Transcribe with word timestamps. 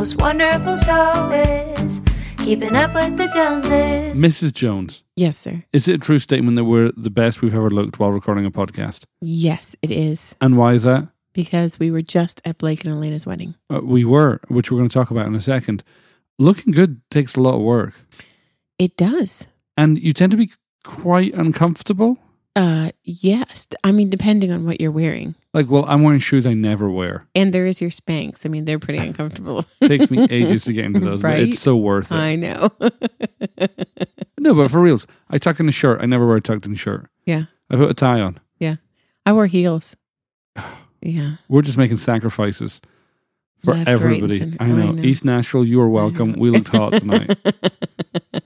most 0.00 0.16
wonderful 0.16 0.76
show 0.78 1.30
is 1.30 2.00
Keeping 2.38 2.74
Up 2.74 2.94
with 2.94 3.18
the 3.18 3.28
Joneses. 3.34 4.18
Mrs. 4.18 4.54
Jones, 4.54 5.02
Yes, 5.14 5.36
sir. 5.36 5.62
is 5.74 5.88
it 5.88 5.96
a 5.96 5.98
true 5.98 6.18
statement 6.18 6.56
that 6.56 6.64
we're 6.64 6.90
the 6.96 7.10
best 7.10 7.42
we've 7.42 7.54
ever 7.54 7.68
looked 7.68 7.98
while 7.98 8.10
recording 8.10 8.46
a 8.46 8.50
podcast? 8.50 9.04
Yes, 9.20 9.76
it 9.82 9.90
is. 9.90 10.34
And 10.40 10.56
why 10.56 10.72
is 10.72 10.84
that? 10.84 11.08
Because 11.34 11.78
we 11.78 11.90
were 11.90 12.00
just 12.00 12.40
at 12.46 12.56
Blake 12.56 12.82
and 12.82 12.94
Elena's 12.94 13.26
wedding. 13.26 13.56
Uh, 13.68 13.80
we 13.82 14.06
were, 14.06 14.40
which 14.48 14.72
we're 14.72 14.78
going 14.78 14.88
to 14.88 14.94
talk 14.94 15.10
about 15.10 15.26
in 15.26 15.34
a 15.34 15.40
second. 15.42 15.84
Looking 16.38 16.72
good 16.72 17.02
takes 17.10 17.36
a 17.36 17.42
lot 17.42 17.56
of 17.56 17.60
work. 17.60 17.92
It 18.78 18.96
does. 18.96 19.48
And 19.76 19.98
you 19.98 20.14
tend 20.14 20.30
to 20.30 20.38
be 20.38 20.50
quite 20.82 21.34
uncomfortable. 21.34 22.16
Uh 22.56 22.90
yes. 23.04 23.68
I 23.84 23.92
mean, 23.92 24.10
depending 24.10 24.50
on 24.50 24.66
what 24.66 24.80
you're 24.80 24.90
wearing. 24.90 25.34
Like, 25.54 25.70
well, 25.70 25.84
I'm 25.86 26.02
wearing 26.02 26.18
shoes 26.20 26.46
I 26.46 26.52
never 26.52 26.90
wear. 26.90 27.26
And 27.34 27.52
there 27.52 27.64
is 27.66 27.80
your 27.80 27.90
Spanx. 27.90 28.44
I 28.44 28.48
mean, 28.48 28.64
they're 28.64 28.78
pretty 28.80 28.98
uncomfortable. 28.98 29.64
takes 29.84 30.10
me 30.10 30.26
ages 30.30 30.64
to 30.64 30.72
get 30.72 30.84
into 30.84 31.00
those, 31.00 31.22
but 31.22 31.28
Right? 31.28 31.48
it's 31.48 31.60
so 31.60 31.76
worth 31.76 32.10
it. 32.10 32.16
I 32.16 32.36
know. 32.36 32.70
No, 34.42 34.54
but 34.54 34.70
for 34.70 34.80
reals, 34.80 35.06
I 35.28 35.36
tuck 35.36 35.60
in 35.60 35.68
a 35.68 35.72
shirt. 35.72 36.00
I 36.02 36.06
never 36.06 36.26
wear 36.26 36.36
a 36.36 36.40
tucked 36.40 36.64
in 36.64 36.74
shirt. 36.74 37.10
Yeah. 37.26 37.44
I 37.68 37.76
put 37.76 37.90
a 37.90 37.94
tie 37.94 38.22
on. 38.22 38.40
Yeah. 38.58 38.76
I 39.26 39.32
wear 39.32 39.46
heels. 39.46 39.96
Yeah. 41.02 41.36
We're 41.48 41.62
just 41.62 41.76
making 41.78 41.96
sacrifices 41.98 42.80
for 43.64 43.72
Left, 43.74 43.88
everybody. 43.88 44.38
center. 44.40 44.56
I, 44.60 44.66
know. 44.66 44.88
I 44.88 44.90
know. 44.92 45.02
East 45.02 45.24
Nashville, 45.26 45.64
you 45.64 45.80
are 45.80 45.88
welcome. 45.88 46.32
We 46.34 46.50
looked 46.50 46.68
hot 46.68 46.92
tonight. 46.94 47.38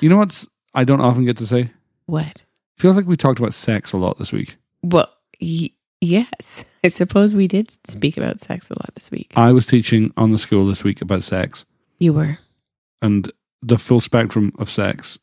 you 0.00 0.08
know 0.08 0.16
what's 0.18 0.46
I 0.74 0.84
don't 0.84 1.00
often 1.00 1.24
get 1.24 1.36
to 1.38 1.46
say? 1.46 1.70
what? 2.06 2.44
Feels 2.78 2.96
like 2.96 3.06
we 3.06 3.16
talked 3.16 3.38
about 3.38 3.54
sex 3.54 3.92
a 3.92 3.96
lot 3.96 4.18
this 4.18 4.32
week. 4.32 4.56
Well, 4.82 5.08
y- 5.40 5.70
yes. 6.00 6.64
I 6.84 6.88
suppose 6.88 7.34
we 7.34 7.48
did 7.48 7.70
speak 7.88 8.16
about 8.16 8.40
sex 8.40 8.70
a 8.70 8.74
lot 8.74 8.94
this 8.94 9.10
week. 9.10 9.32
I 9.36 9.52
was 9.52 9.66
teaching 9.66 10.12
on 10.16 10.30
the 10.32 10.38
school 10.38 10.66
this 10.66 10.84
week 10.84 11.00
about 11.02 11.22
sex 11.24 11.64
You 11.98 12.12
were. 12.12 12.38
and 13.02 13.30
the 13.62 13.78
full 13.78 14.00
spectrum 14.00 14.52
of 14.58 14.70
sex. 14.70 15.18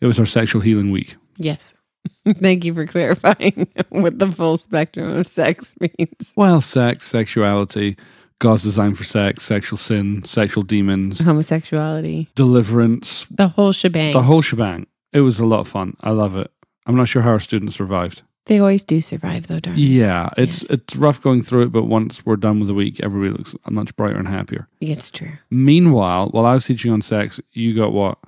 It 0.00 0.06
was 0.06 0.18
our 0.18 0.26
sexual 0.26 0.60
healing 0.60 0.90
week. 0.90 1.16
Yes. 1.36 1.72
Thank 2.40 2.64
you 2.64 2.74
for 2.74 2.84
clarifying 2.86 3.68
what 3.90 4.18
the 4.18 4.30
full 4.32 4.56
spectrum 4.56 5.16
of 5.16 5.28
sex 5.28 5.74
means. 5.80 6.32
Well, 6.36 6.60
sex, 6.60 7.06
sexuality, 7.06 7.96
God's 8.40 8.64
design 8.64 8.94
for 8.96 9.04
sex, 9.04 9.44
sexual 9.44 9.76
sin, 9.76 10.24
sexual 10.24 10.64
demons, 10.64 11.20
Homosexuality, 11.20 12.28
deliverance, 12.34 13.26
the 13.30 13.48
whole 13.48 13.72
shebang. 13.72 14.12
the 14.12 14.22
whole 14.22 14.42
shebang. 14.42 14.86
It 15.12 15.20
was 15.20 15.38
a 15.38 15.46
lot 15.46 15.60
of 15.60 15.68
fun. 15.68 15.96
I 16.00 16.10
love 16.10 16.34
it. 16.36 16.50
I'm 16.88 16.96
not 16.96 17.06
sure 17.06 17.22
how 17.22 17.30
our 17.30 17.40
students 17.40 17.76
survived. 17.76 18.22
they 18.46 18.58
always 18.58 18.82
do 18.82 19.00
survive, 19.02 19.46
though, 19.46 19.60
darling. 19.60 19.78
Yeah, 19.80 20.30
it's 20.38 20.62
it's 20.64 20.96
rough 20.96 21.20
going 21.20 21.42
through 21.42 21.62
it, 21.64 21.72
but 21.72 21.84
once 21.84 22.24
we're 22.24 22.36
done 22.36 22.58
with 22.58 22.68
the 22.68 22.74
week, 22.74 22.98
everybody 23.00 23.30
looks 23.36 23.54
much 23.68 23.94
brighter 23.94 24.18
and 24.18 24.26
happier. 24.26 24.66
It's 24.80 25.10
true. 25.10 25.32
Meanwhile, 25.50 26.30
while 26.30 26.46
I 26.46 26.54
was 26.54 26.64
teaching 26.64 26.90
on 26.90 27.02
sex, 27.02 27.40
you 27.52 27.74
got 27.76 27.92
what? 27.92 28.18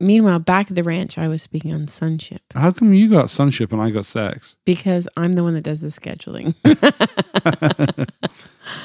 Meanwhile, 0.00 0.38
back 0.40 0.70
at 0.70 0.74
the 0.76 0.82
ranch, 0.82 1.18
I 1.18 1.28
was 1.28 1.42
speaking 1.42 1.74
on 1.74 1.86
sonship 1.86 2.40
How 2.54 2.72
come 2.72 2.94
you 2.94 3.08
got 3.10 3.28
sonship 3.30 3.70
and 3.72 3.82
I 3.82 3.90
got 3.90 4.06
sex? 4.06 4.56
because 4.64 5.06
I'm 5.16 5.32
the 5.32 5.42
one 5.42 5.54
that 5.54 5.64
does 5.64 5.80
the 5.82 5.88
scheduling. 5.88 6.54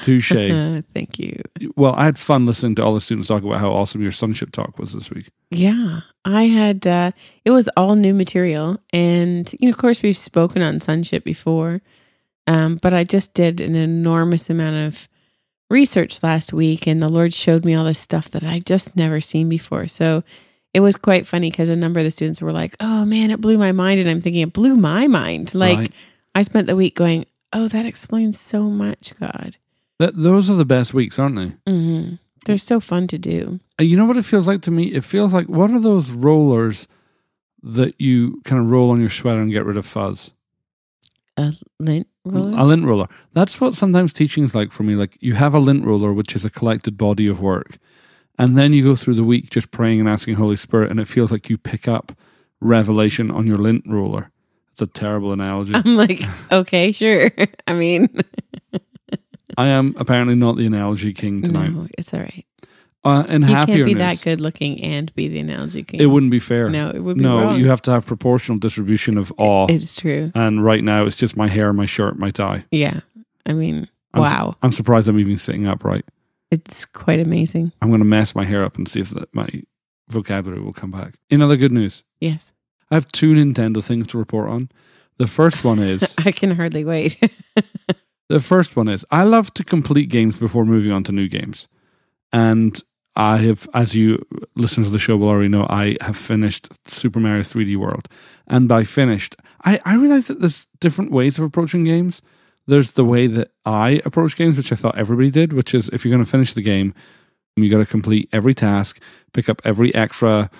Touche. 0.02 0.32
Uh, 0.36 0.82
thank 0.94 1.18
you. 1.18 1.40
well, 1.76 1.94
I 1.94 2.04
had 2.04 2.18
fun 2.18 2.46
listening 2.46 2.74
to 2.76 2.84
all 2.84 2.94
the 2.94 3.00
students 3.00 3.28
talk 3.28 3.42
about 3.42 3.60
how 3.60 3.70
awesome 3.72 4.02
your 4.02 4.12
sonship 4.12 4.52
talk 4.52 4.78
was 4.78 4.92
this 4.92 5.10
week. 5.10 5.30
Yeah, 5.50 6.00
I 6.24 6.44
had, 6.44 6.86
uh, 6.86 7.12
it 7.44 7.50
was 7.50 7.68
all 7.76 7.94
new 7.94 8.14
material. 8.14 8.78
And, 8.92 9.52
you 9.60 9.68
know, 9.68 9.70
of 9.70 9.78
course, 9.78 10.02
we've 10.02 10.16
spoken 10.16 10.62
on 10.62 10.80
sonship 10.80 11.24
before, 11.24 11.82
um, 12.46 12.78
but 12.82 12.92
I 12.94 13.04
just 13.04 13.34
did 13.34 13.60
an 13.60 13.74
enormous 13.74 14.48
amount 14.50 14.76
of 14.76 15.08
research 15.70 16.22
last 16.22 16.52
week, 16.52 16.86
and 16.86 17.02
the 17.02 17.08
Lord 17.08 17.34
showed 17.34 17.64
me 17.64 17.74
all 17.74 17.84
this 17.84 17.98
stuff 17.98 18.30
that 18.30 18.44
I 18.44 18.58
just 18.60 18.94
never 18.96 19.20
seen 19.20 19.48
before. 19.48 19.86
So 19.88 20.22
it 20.76 20.80
was 20.80 20.94
quite 20.96 21.26
funny 21.26 21.50
because 21.50 21.68
a 21.70 21.76
number 21.76 21.98
of 22.00 22.04
the 22.04 22.10
students 22.10 22.40
were 22.42 22.52
like, 22.52 22.76
oh 22.80 23.04
man, 23.06 23.30
it 23.30 23.40
blew 23.40 23.56
my 23.58 23.72
mind. 23.72 23.98
And 24.00 24.08
I'm 24.10 24.20
thinking, 24.20 24.42
it 24.42 24.52
blew 24.52 24.76
my 24.76 25.06
mind. 25.06 25.54
Like, 25.54 25.78
Right. 25.78 25.92
I 26.34 26.42
spent 26.42 26.66
the 26.66 26.76
week 26.76 26.94
going, 26.94 27.24
oh, 27.52 27.66
that 27.68 27.86
explains 27.86 28.38
so 28.38 28.64
much, 28.84 29.14
God. 29.18 29.56
Th- 29.98 30.12
those 30.14 30.50
are 30.50 30.54
the 30.56 30.66
best 30.76 30.92
weeks, 30.92 31.18
aren't 31.18 31.36
they? 31.36 31.72
hmm 31.72 32.14
They're 32.44 32.58
so 32.58 32.78
fun 32.80 33.06
to 33.08 33.18
do. 33.18 33.58
Uh, 33.80 33.84
You 33.84 33.96
know 33.96 34.04
what 34.04 34.18
it 34.18 34.24
feels 34.26 34.46
like 34.46 34.60
to 34.62 34.70
me? 34.70 34.92
It 34.92 35.04
feels 35.04 35.32
like 35.32 35.48
what 35.48 35.70
are 35.70 35.80
those 35.80 36.10
rollers 36.10 36.86
that 37.62 37.98
you 37.98 38.40
kind 38.44 38.60
of 38.60 38.70
roll 38.70 38.90
on 38.90 39.00
your 39.00 39.08
sweater 39.10 39.40
and 39.40 39.50
get 39.50 39.64
rid 39.64 39.76
of 39.78 39.86
fuzz? 39.86 40.30
A 41.38 41.52
lint 41.78 42.06
roller? 42.24 42.58
A 42.58 42.64
lint 42.64 42.84
roller. 42.84 43.08
That's 43.32 43.60
what 43.60 43.74
sometimes 43.74 44.12
teaching 44.12 44.44
is 44.44 44.54
like 44.54 44.72
for 44.72 44.82
me. 44.84 44.94
Like 44.94 45.16
you 45.20 45.34
have 45.34 45.54
a 45.54 45.58
lint 45.58 45.84
roller, 45.84 46.12
which 46.12 46.34
is 46.36 46.44
a 46.44 46.50
collected 46.50 46.96
body 46.96 47.26
of 47.26 47.40
work, 47.40 47.78
and 48.38 48.56
then 48.56 48.72
you 48.72 48.82
go 48.84 48.96
through 48.96 49.14
the 49.14 49.24
week 49.24 49.50
just 49.50 49.70
praying 49.70 50.00
and 50.00 50.08
asking 50.08 50.34
Holy 50.34 50.56
Spirit, 50.56 50.90
and 50.90 51.00
it 51.00 51.08
feels 51.08 51.32
like 51.32 51.48
you 51.50 51.58
pick 51.58 51.88
up 51.88 52.12
revelation 52.60 53.30
on 53.30 53.46
your 53.46 53.56
lint 53.56 53.84
roller. 53.86 54.30
It's 54.72 54.82
a 54.82 54.86
terrible 54.86 55.32
analogy. 55.32 55.74
I'm 55.74 55.96
like, 55.96 56.22
okay, 56.52 56.92
sure. 56.92 57.30
I 57.66 57.72
mean, 57.72 58.08
I 59.58 59.68
am 59.68 59.94
apparently 59.98 60.34
not 60.34 60.56
the 60.56 60.66
analogy 60.66 61.14
king 61.14 61.42
tonight. 61.42 61.70
no, 61.70 61.86
it's 61.96 62.12
all 62.12 62.20
right. 62.20 62.44
Uh, 63.02 63.24
in 63.28 63.42
You 63.42 63.48
happier 63.48 63.76
can't 63.76 63.86
be 63.86 63.94
news, 63.94 64.00
that 64.00 64.20
good 64.22 64.40
looking 64.40 64.82
and 64.82 65.14
be 65.14 65.28
the 65.28 65.38
analogy 65.38 65.84
king. 65.84 66.00
It 66.00 66.06
wouldn't 66.06 66.32
be 66.32 66.40
fair. 66.40 66.68
No, 66.68 66.90
it 66.90 66.98
would 66.98 67.18
be 67.18 67.22
no. 67.22 67.40
wrong. 67.40 67.56
You 67.56 67.68
have 67.68 67.80
to 67.82 67.92
have 67.92 68.04
proportional 68.04 68.58
distribution 68.58 69.16
of 69.16 69.32
awe. 69.38 69.68
It's 69.70 69.94
true. 69.94 70.32
and 70.34 70.64
right 70.64 70.82
now, 70.82 71.06
it's 71.06 71.14
just 71.14 71.36
my 71.36 71.46
hair, 71.46 71.72
my 71.72 71.86
shirt, 71.86 72.18
my 72.18 72.30
tie. 72.30 72.64
Yeah. 72.72 73.00
I 73.46 73.52
mean, 73.52 73.88
I'm 74.12 74.24
su- 74.26 74.34
wow. 74.34 74.54
I'm 74.60 74.72
surprised 74.72 75.08
I'm 75.08 75.20
even 75.20 75.36
sitting 75.36 75.66
upright. 75.68 76.04
It's 76.50 76.84
quite 76.84 77.20
amazing. 77.20 77.72
I'm 77.82 77.88
going 77.88 78.00
to 78.00 78.06
mess 78.06 78.34
my 78.34 78.44
hair 78.44 78.64
up 78.64 78.76
and 78.76 78.88
see 78.88 79.00
if 79.00 79.10
that 79.10 79.34
my 79.34 79.48
vocabulary 80.08 80.60
will 80.62 80.72
come 80.72 80.90
back. 80.90 81.14
In 81.30 81.42
other 81.42 81.56
good 81.56 81.72
news, 81.72 82.04
Yes. 82.20 82.52
I 82.90 82.94
have 82.94 83.10
two 83.10 83.34
Nintendo 83.34 83.82
things 83.82 84.06
to 84.08 84.18
report 84.18 84.48
on. 84.48 84.68
The 85.18 85.26
first 85.26 85.64
one 85.64 85.80
is 85.80 86.14
I 86.24 86.30
can 86.30 86.52
hardly 86.52 86.84
wait. 86.84 87.18
the 88.28 88.40
first 88.40 88.76
one 88.76 88.88
is 88.88 89.04
I 89.10 89.24
love 89.24 89.52
to 89.54 89.64
complete 89.64 90.08
games 90.08 90.36
before 90.36 90.64
moving 90.64 90.92
on 90.92 91.02
to 91.04 91.12
new 91.12 91.28
games, 91.28 91.66
and 92.32 92.80
I 93.16 93.38
have, 93.38 93.68
as 93.74 93.94
you 93.94 94.24
listeners 94.54 94.88
of 94.88 94.92
the 94.92 94.98
show 94.98 95.16
will 95.16 95.28
already 95.28 95.48
know, 95.48 95.66
I 95.68 95.96
have 96.00 96.16
finished 96.16 96.68
Super 96.88 97.18
Mario 97.18 97.42
3D 97.42 97.76
World, 97.76 98.08
and 98.46 98.68
by 98.68 98.84
finished, 98.84 99.34
I 99.64 99.80
I 99.84 99.96
realized 99.96 100.28
that 100.28 100.40
there's 100.40 100.68
different 100.80 101.10
ways 101.10 101.38
of 101.38 101.44
approaching 101.44 101.82
games. 101.84 102.22
There's 102.66 102.92
the 102.92 103.04
way 103.04 103.26
that 103.28 103.52
I 103.64 104.00
approach 104.04 104.36
games, 104.36 104.56
which 104.56 104.72
I 104.72 104.76
thought 104.76 104.98
everybody 104.98 105.30
did, 105.30 105.52
which 105.52 105.72
is 105.74 105.88
if 105.90 106.04
you're 106.04 106.12
going 106.12 106.24
to 106.24 106.30
finish 106.30 106.52
the 106.54 106.62
game, 106.62 106.94
you 107.56 107.70
got 107.70 107.78
to 107.78 107.86
complete 107.86 108.28
every 108.32 108.54
task, 108.54 109.00
pick 109.32 109.48
up 109.48 109.62
every 109.64 109.94
extra, 109.94 110.50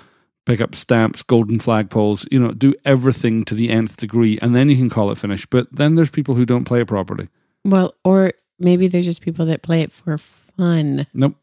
pick 0.46 0.60
up 0.60 0.74
stamps, 0.74 1.22
golden 1.22 1.58
flagpoles, 1.58 2.26
you 2.30 2.38
know, 2.38 2.52
do 2.52 2.74
everything 2.84 3.44
to 3.46 3.54
the 3.54 3.68
nth 3.70 3.96
degree, 3.96 4.38
and 4.40 4.54
then 4.54 4.68
you 4.70 4.76
can 4.76 4.88
call 4.88 5.10
it 5.10 5.18
finished. 5.18 5.50
But 5.50 5.66
then 5.74 5.94
there's 5.96 6.10
people 6.10 6.34
who 6.36 6.46
don't 6.46 6.64
play 6.64 6.80
it 6.80 6.86
properly. 6.86 7.28
well, 7.64 7.94
or 8.04 8.32
maybe 8.58 8.86
there's 8.88 9.04
just 9.06 9.20
people 9.20 9.44
that 9.46 9.62
play 9.62 9.82
it 9.82 9.92
for 9.92 10.16
fun. 10.16 11.06
Nope. 11.12 11.34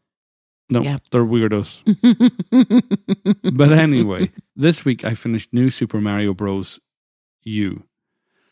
No, 0.70 0.80
Yeah. 0.82 0.98
they're 1.10 1.24
weirdos. 1.26 1.82
But 3.56 3.72
anyway, 3.72 4.32
this 4.56 4.84
week 4.84 5.04
I 5.04 5.14
finished 5.14 5.52
New 5.52 5.68
Super 5.70 6.00
Mario 6.00 6.32
Bros. 6.34 6.80
U. 7.42 7.84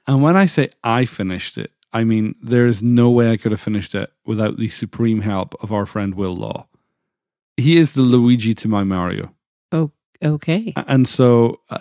And 0.06 0.22
when 0.22 0.36
I 0.36 0.44
say 0.46 0.68
I 0.84 1.06
finished 1.06 1.56
it, 1.56 1.72
I 1.92 2.04
mean 2.04 2.34
there 2.42 2.66
is 2.66 2.82
no 2.82 3.10
way 3.10 3.30
I 3.30 3.36
could 3.36 3.52
have 3.52 3.60
finished 3.60 3.94
it 3.94 4.12
without 4.24 4.56
the 4.56 4.68
supreme 4.68 5.20
help 5.22 5.54
of 5.62 5.72
our 5.72 5.86
friend 5.86 6.14
Will 6.14 6.34
Law. 6.36 6.66
He 7.56 7.76
is 7.76 7.92
the 7.94 8.02
Luigi 8.02 8.54
to 8.54 8.68
my 8.68 8.82
Mario. 8.82 9.34
Oh, 9.72 9.90
okay. 10.24 10.72
And 10.86 11.06
so 11.06 11.60
uh, 11.70 11.78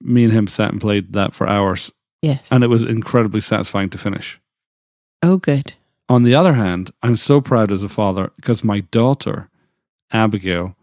me 0.00 0.24
and 0.24 0.32
him 0.32 0.46
sat 0.46 0.70
and 0.72 0.80
played 0.80 1.12
that 1.14 1.34
for 1.34 1.48
hours, 1.48 1.90
Yes. 2.22 2.46
and 2.52 2.62
it 2.62 2.68
was 2.68 2.82
incredibly 2.84 3.40
satisfying 3.40 3.90
to 3.90 3.98
finish. 3.98 4.40
Oh, 5.22 5.38
good. 5.38 5.72
On 6.08 6.22
the 6.22 6.34
other 6.36 6.54
hand, 6.54 6.92
I'm 7.02 7.16
so 7.16 7.40
proud 7.40 7.72
as 7.72 7.82
a 7.82 7.88
father 7.88 8.30
because 8.36 8.62
my 8.64 8.80
daughter, 8.80 9.50
Abigail, 10.12 10.76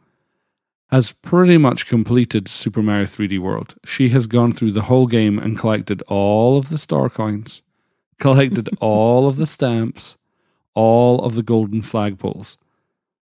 has 0.92 1.14
pretty 1.14 1.58
much 1.58 1.88
completed 1.88 2.48
Super 2.48 2.82
Mario 2.84 3.06
3D 3.06 3.40
World. 3.40 3.76
She 3.86 4.10
has 4.10 4.28
gone 4.28 4.52
through 4.52 4.72
the 4.72 4.84
whole 4.84 5.08
game 5.08 5.40
and 5.40 5.58
collected 5.58 6.04
all 6.08 6.58
of 6.58 6.70
the 6.70 6.78
star 6.78 7.10
coins, 7.10 7.62
collected 8.20 8.70
all 8.80 9.28
of 9.28 9.38
the 9.38 9.46
stamps, 9.48 10.18
all 10.74 11.22
of 11.24 11.36
the 11.36 11.44
golden 11.44 11.82
flagpoles, 11.82 12.58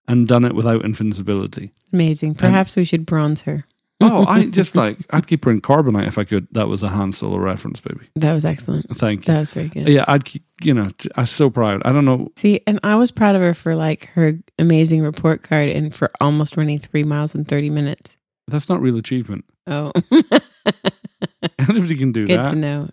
and 0.07 0.27
done 0.27 0.45
it 0.45 0.55
without 0.55 0.83
invincibility. 0.85 1.71
Amazing. 1.93 2.35
Perhaps 2.35 2.75
we 2.75 2.83
should 2.83 3.05
bronze 3.05 3.41
her. 3.41 3.65
Oh, 4.01 4.25
I 4.25 4.45
just 4.49 4.75
like, 4.75 4.97
I'd 5.09 5.27
keep 5.27 5.43
her 5.45 5.51
in 5.51 5.59
carbonite 5.61 6.07
if 6.07 6.17
I 6.17 6.23
could. 6.23 6.47
That 6.53 6.69
was 6.69 6.83
a 6.83 6.87
Han 6.87 7.11
Solo 7.11 7.37
reference, 7.37 7.81
baby. 7.81 8.07
That 8.15 8.33
was 8.33 8.45
excellent. 8.45 8.85
Thank 8.97 9.27
you. 9.27 9.33
That 9.33 9.39
was 9.41 9.51
very 9.51 9.67
good. 9.67 9.89
Yeah, 9.89 10.05
I'd 10.07 10.23
keep, 10.23 10.43
you 10.61 10.73
know, 10.73 10.87
I'm 11.15 11.25
so 11.25 11.49
proud. 11.49 11.81
I 11.83 11.91
don't 11.91 12.05
know. 12.05 12.31
See, 12.37 12.61
and 12.65 12.79
I 12.81 12.95
was 12.95 13.11
proud 13.11 13.35
of 13.35 13.41
her 13.41 13.53
for 13.53 13.75
like 13.75 14.07
her 14.11 14.39
amazing 14.57 15.01
report 15.01 15.43
card 15.43 15.67
and 15.67 15.93
for 15.93 16.09
almost 16.21 16.55
running 16.55 16.79
three 16.79 17.03
miles 17.03 17.35
in 17.35 17.43
30 17.43 17.69
minutes. 17.69 18.15
That's 18.47 18.69
not 18.69 18.81
real 18.81 18.97
achievement. 18.97 19.43
Oh, 19.67 19.91
Anybody 21.59 21.95
can 21.97 22.11
do 22.11 22.25
good 22.25 22.39
that. 22.39 22.51
to 22.51 22.55
know. 22.55 22.89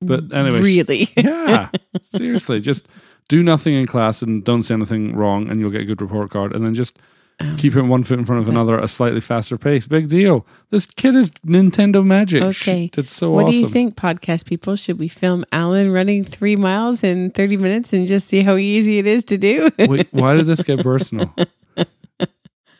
But 0.00 0.32
anyway, 0.32 0.60
really? 0.60 1.08
yeah, 1.16 1.70
seriously, 2.16 2.60
just 2.60 2.86
do 3.28 3.42
nothing 3.42 3.74
in 3.74 3.86
class 3.86 4.22
and 4.22 4.44
don't 4.44 4.62
say 4.62 4.74
anything 4.74 5.16
wrong, 5.16 5.48
and 5.50 5.60
you'll 5.60 5.70
get 5.70 5.82
a 5.82 5.84
good 5.84 6.00
report 6.00 6.30
card. 6.30 6.54
And 6.54 6.64
then 6.64 6.74
just 6.74 6.98
Um, 7.40 7.56
keep 7.56 7.76
it 7.76 7.82
one 7.82 8.02
foot 8.04 8.18
in 8.18 8.24
front 8.24 8.42
of 8.42 8.48
another 8.48 8.76
at 8.78 8.82
a 8.84 8.88
slightly 8.88 9.20
faster 9.20 9.56
pace. 9.58 9.86
Big 9.86 10.08
deal. 10.08 10.44
This 10.70 10.86
kid 10.86 11.14
is 11.14 11.30
Nintendo 11.46 12.04
magic. 12.04 12.42
Okay. 12.42 12.90
It's 12.96 13.12
so 13.12 13.30
what 13.30 13.42
awesome. 13.44 13.52
do 13.52 13.58
you 13.58 13.66
think, 13.68 13.94
podcast 13.96 14.44
people? 14.44 14.74
Should 14.76 14.98
we 14.98 15.06
film 15.08 15.44
Alan 15.52 15.92
running 15.92 16.24
three 16.24 16.56
miles 16.56 17.02
in 17.04 17.30
30 17.30 17.56
minutes 17.56 17.92
and 17.92 18.08
just 18.08 18.26
see 18.28 18.42
how 18.42 18.56
easy 18.56 18.98
it 18.98 19.06
is 19.06 19.22
to 19.26 19.38
do? 19.38 19.68
Wait, 19.78 20.08
why 20.10 20.34
did 20.34 20.46
this 20.46 20.62
get 20.64 20.82
personal? 20.82 21.32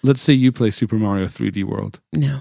Let's 0.03 0.21
say 0.21 0.33
you 0.33 0.53
play 0.53 0.71
Super 0.71 0.97
Mario 0.97 1.27
3D 1.27 1.65
World. 1.65 2.01
no. 2.13 2.41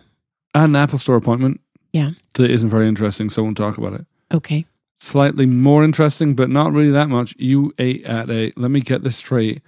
An 0.55 0.75
Apple 0.75 0.97
Store 0.97 1.17
appointment. 1.17 1.61
Yeah. 1.93 2.11
That 2.33 2.49
isn't 2.49 2.69
very 2.69 2.87
interesting, 2.87 3.29
so 3.29 3.41
I 3.41 3.45
won't 3.45 3.57
talk 3.57 3.77
about 3.77 3.93
it. 3.93 4.05
Okay. 4.33 4.65
Slightly 4.99 5.45
more 5.45 5.83
interesting, 5.83 6.33
but 6.33 6.49
not 6.49 6.73
really 6.73 6.91
that 6.91 7.09
much. 7.09 7.35
You 7.37 7.73
ate 7.77 8.03
at 8.05 8.29
a, 8.29 8.51
let 8.55 8.71
me 8.71 8.81
get 8.81 9.03
this 9.03 9.17
straight, 9.17 9.61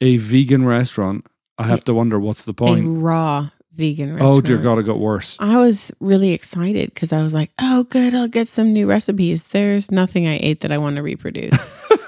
a 0.00 0.16
vegan 0.16 0.64
restaurant. 0.66 1.26
I 1.58 1.64
have 1.64 1.84
to 1.84 1.94
wonder 1.94 2.18
what's 2.18 2.44
the 2.44 2.54
point. 2.54 2.84
A 2.84 2.88
raw 2.88 3.50
vegan 3.72 4.10
restaurant. 4.12 4.32
Oh, 4.32 4.40
dear 4.40 4.58
God, 4.58 4.78
it 4.78 4.82
got 4.82 4.98
worse. 4.98 5.36
I 5.38 5.56
was 5.58 5.92
really 6.00 6.32
excited 6.32 6.92
because 6.92 7.12
I 7.12 7.22
was 7.22 7.32
like, 7.32 7.52
oh, 7.60 7.84
good, 7.84 8.14
I'll 8.14 8.26
get 8.28 8.48
some 8.48 8.72
new 8.72 8.86
recipes. 8.88 9.44
There's 9.44 9.90
nothing 9.92 10.26
I 10.26 10.38
ate 10.42 10.60
that 10.60 10.72
I 10.72 10.78
want 10.78 10.96
to 10.96 11.02
reproduce. 11.02 11.56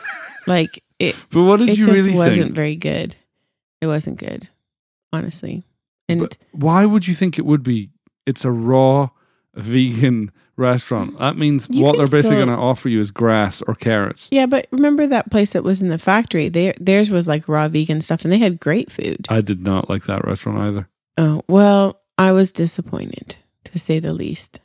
like, 0.49 0.83
it, 0.99 1.15
But 1.31 1.45
what 1.45 1.59
did 1.59 1.69
it 1.71 1.79
you 1.79 1.87
just 1.87 1.99
really 2.03 2.17
wasn't 2.17 2.47
think? 2.47 2.57
very 2.57 2.77
good. 2.77 3.15
It 3.81 3.87
wasn't 3.87 4.19
good, 4.19 4.49
honestly. 5.13 5.63
And 6.09 6.21
But 6.21 6.37
why 6.53 6.85
would 6.85 7.07
you 7.07 7.15
think 7.15 7.39
it 7.39 7.47
would 7.47 7.63
be? 7.63 7.91
It's 8.27 8.45
a 8.45 8.51
raw 8.51 9.11
vegan 9.55 10.33
restaurant. 10.57 11.19
That 11.19 11.37
means 11.37 11.69
You 11.71 11.83
what 11.83 11.93
can 11.93 11.99
they're 11.99 12.07
basically 12.07 12.37
still- 12.37 12.47
going 12.47 12.59
to 12.59 12.63
offer 12.63 12.89
you 12.89 13.01
is 13.01 13.11
grass 13.11 13.63
or 13.63 13.75
carrots. 13.75 14.29
yeah, 14.31 14.47
but 14.47 14.67
remember 14.71 15.07
that 15.07 15.31
place 15.31 15.53
that 15.53 15.63
was 15.65 15.81
in 15.81 15.89
the 15.89 15.99
factory? 15.99 16.49
Their 16.49 16.75
theirs 16.81 17.11
was 17.11 17.29
like 17.29 17.49
raw 17.49 17.69
vegan 17.69 18.01
stuff, 18.01 18.25
and 18.25 18.33
they 18.33 18.39
had 18.39 18.59
great 18.61 18.91
food. 18.91 19.27
I 19.29 19.41
did 19.41 19.63
not 19.63 19.89
like 19.91 20.05
that 20.07 20.25
restaurant 20.25 20.59
either. 20.59 20.89
Oh 21.19 21.43
well, 21.49 22.01
I 22.19 22.33
was 22.33 22.53
disappointed 22.53 23.37
to 23.65 23.79
say 23.79 23.99
the 23.99 24.13
least, 24.13 24.61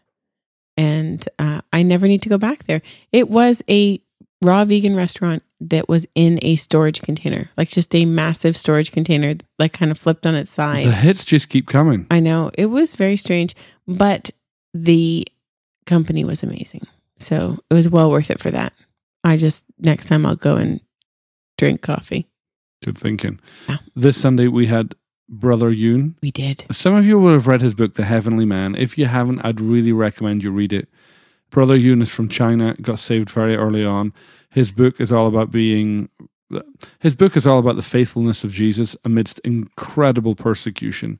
and 0.77 1.27
uh, 1.39 1.61
I 1.73 1.83
never 1.83 2.07
need 2.07 2.21
to 2.23 2.29
go 2.29 2.37
back 2.37 2.65
there. 2.65 2.81
It 3.11 3.29
was 3.29 3.61
a 3.69 4.01
raw 4.41 4.65
vegan 4.65 4.95
restaurant 4.95 5.43
that 5.59 5.87
was 5.87 6.07
in 6.15 6.39
a 6.41 6.55
storage 6.55 7.01
container, 7.01 7.49
like 7.57 7.69
just 7.69 7.93
a 7.93 8.05
massive 8.05 8.57
storage 8.57 8.91
container, 8.91 9.35
like 9.59 9.73
kind 9.73 9.91
of 9.91 9.99
flipped 9.99 10.25
on 10.25 10.33
its 10.35 10.49
side. 10.49 10.87
The 10.87 10.91
hits 10.93 11.23
just 11.23 11.49
keep 11.49 11.67
coming. 11.67 12.07
I 12.09 12.19
know 12.19 12.49
it 12.57 12.65
was 12.67 12.95
very 12.95 13.17
strange, 13.17 13.53
but 13.87 14.31
the 14.73 15.27
company 15.91 16.23
was 16.23 16.41
amazing. 16.41 16.87
So 17.17 17.59
it 17.69 17.73
was 17.73 17.89
well 17.89 18.09
worth 18.09 18.31
it 18.31 18.39
for 18.39 18.49
that. 18.49 18.71
I 19.25 19.35
just 19.35 19.65
next 19.77 20.05
time 20.05 20.25
I'll 20.25 20.37
go 20.37 20.55
and 20.55 20.79
drink 21.57 21.81
coffee. 21.81 22.27
Good 22.81 22.97
thinking. 22.97 23.41
Yeah. 23.67 23.77
This 23.93 24.19
Sunday 24.19 24.47
we 24.47 24.67
had 24.67 24.95
Brother 25.27 25.69
Yun. 25.69 26.15
We 26.21 26.31
did. 26.31 26.65
Some 26.71 26.95
of 26.95 27.05
you 27.05 27.19
will 27.19 27.33
have 27.33 27.45
read 27.45 27.61
his 27.61 27.75
book, 27.75 27.95
The 27.95 28.05
Heavenly 28.05 28.45
Man. 28.45 28.73
If 28.75 28.97
you 28.97 29.05
haven't, 29.05 29.43
I'd 29.43 29.59
really 29.59 29.91
recommend 29.91 30.45
you 30.45 30.51
read 30.51 30.71
it. 30.71 30.87
Brother 31.49 31.75
Yun 31.75 32.01
is 32.01 32.09
from 32.09 32.29
China, 32.29 32.73
got 32.81 32.97
saved 32.97 33.29
very 33.29 33.57
early 33.57 33.85
on. 33.85 34.13
His 34.49 34.71
book 34.71 35.01
is 35.01 35.11
all 35.11 35.27
about 35.27 35.51
being. 35.51 36.07
His 36.99 37.15
book 37.17 37.35
is 37.35 37.45
all 37.45 37.59
about 37.59 37.75
the 37.75 37.81
faithfulness 37.81 38.45
of 38.45 38.51
Jesus 38.53 38.95
amidst 39.03 39.39
incredible 39.39 40.35
persecution. 40.35 41.19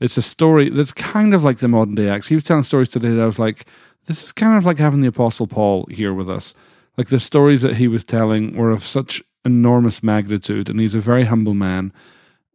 It's 0.00 0.16
a 0.16 0.22
story 0.22 0.68
that's 0.70 0.92
kind 0.92 1.34
of 1.34 1.44
like 1.44 1.58
the 1.58 1.68
modern 1.68 1.94
day 1.94 2.08
Acts. 2.08 2.28
He 2.28 2.34
was 2.34 2.44
telling 2.44 2.62
stories 2.64 2.88
today 2.88 3.10
that 3.10 3.22
I 3.22 3.26
was 3.26 3.38
like, 3.38 3.68
this 4.08 4.24
is 4.24 4.32
kind 4.32 4.56
of 4.56 4.64
like 4.64 4.78
having 4.78 5.02
the 5.02 5.08
Apostle 5.08 5.46
Paul 5.46 5.86
here 5.90 6.14
with 6.14 6.28
us. 6.28 6.54
Like 6.96 7.08
the 7.08 7.20
stories 7.20 7.62
that 7.62 7.76
he 7.76 7.86
was 7.86 8.04
telling 8.04 8.56
were 8.56 8.70
of 8.70 8.82
such 8.82 9.22
enormous 9.44 10.02
magnitude, 10.02 10.68
and 10.68 10.80
he's 10.80 10.94
a 10.94 11.00
very 11.00 11.24
humble 11.24 11.54
man. 11.54 11.92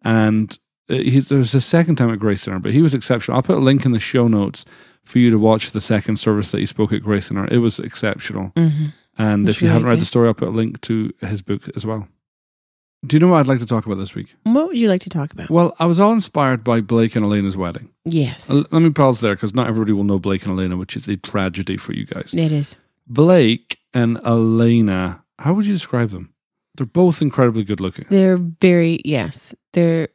And 0.03 0.57
uh, 0.89 0.95
he's, 0.95 1.29
there 1.29 1.37
was 1.37 1.53
a 1.53 1.61
second 1.61 1.95
time 1.95 2.11
at 2.11 2.19
Grace 2.19 2.41
Center, 2.41 2.59
but 2.59 2.73
he 2.73 2.81
was 2.81 2.93
exceptional. 2.93 3.37
I'll 3.37 3.43
put 3.43 3.57
a 3.57 3.61
link 3.61 3.85
in 3.85 3.91
the 3.91 3.99
show 3.99 4.27
notes 4.27 4.65
for 5.03 5.19
you 5.19 5.29
to 5.29 5.37
watch 5.37 5.71
the 5.71 5.79
second 5.79 6.17
service 6.17 6.51
that 6.51 6.59
he 6.59 6.65
spoke 6.65 6.91
at 6.91 7.03
Grace 7.03 7.27
Center. 7.27 7.47
It 7.49 7.59
was 7.59 7.79
exceptional. 7.79 8.51
Mm-hmm. 8.55 8.87
And 9.17 9.47
if 9.47 9.61
you 9.61 9.67
really 9.67 9.73
haven't 9.73 9.87
read 9.87 9.95
good. 9.95 10.01
the 10.01 10.05
story, 10.05 10.27
I'll 10.27 10.33
put 10.33 10.47
a 10.47 10.51
link 10.51 10.81
to 10.81 11.11
his 11.21 11.43
book 11.43 11.69
as 11.75 11.85
well. 11.85 12.07
Do 13.05 13.15
you 13.15 13.19
know 13.19 13.27
what 13.27 13.39
I'd 13.41 13.47
like 13.47 13.59
to 13.59 13.65
talk 13.65 13.85
about 13.85 13.97
this 13.97 14.15
week? 14.15 14.33
What 14.43 14.67
would 14.67 14.77
you 14.77 14.87
like 14.87 15.01
to 15.01 15.09
talk 15.09 15.33
about? 15.33 15.49
Well, 15.49 15.75
I 15.79 15.85
was 15.85 15.99
all 15.99 16.13
inspired 16.13 16.63
by 16.63 16.79
Blake 16.79 17.15
and 17.17 17.25
Elena's 17.25 17.57
wedding. 17.57 17.89
Yes, 18.05 18.49
L- 18.49 18.65
Let 18.71 18.81
me 18.81 18.89
pause 18.91 19.19
there 19.19 19.35
because 19.35 19.53
not 19.53 19.67
everybody 19.67 19.91
will 19.91 20.05
know 20.05 20.19
Blake 20.19 20.43
and 20.45 20.51
Elena, 20.53 20.77
which 20.77 20.95
is 20.95 21.07
a 21.09 21.17
tragedy 21.17 21.75
for 21.77 21.93
you 21.93 22.05
guys. 22.05 22.33
it 22.33 22.51
is. 22.51 22.77
Blake 23.07 23.77
and 23.93 24.19
Elena, 24.25 25.21
how 25.39 25.53
would 25.53 25.65
you 25.65 25.73
describe 25.73 26.11
them? 26.11 26.33
They're 26.75 26.85
both 26.85 27.21
incredibly 27.21 27.63
good 27.63 27.79
looking, 27.81 28.05
They're 28.09 28.37
very 28.37 28.99
yes. 29.05 29.53
They're 29.73 30.07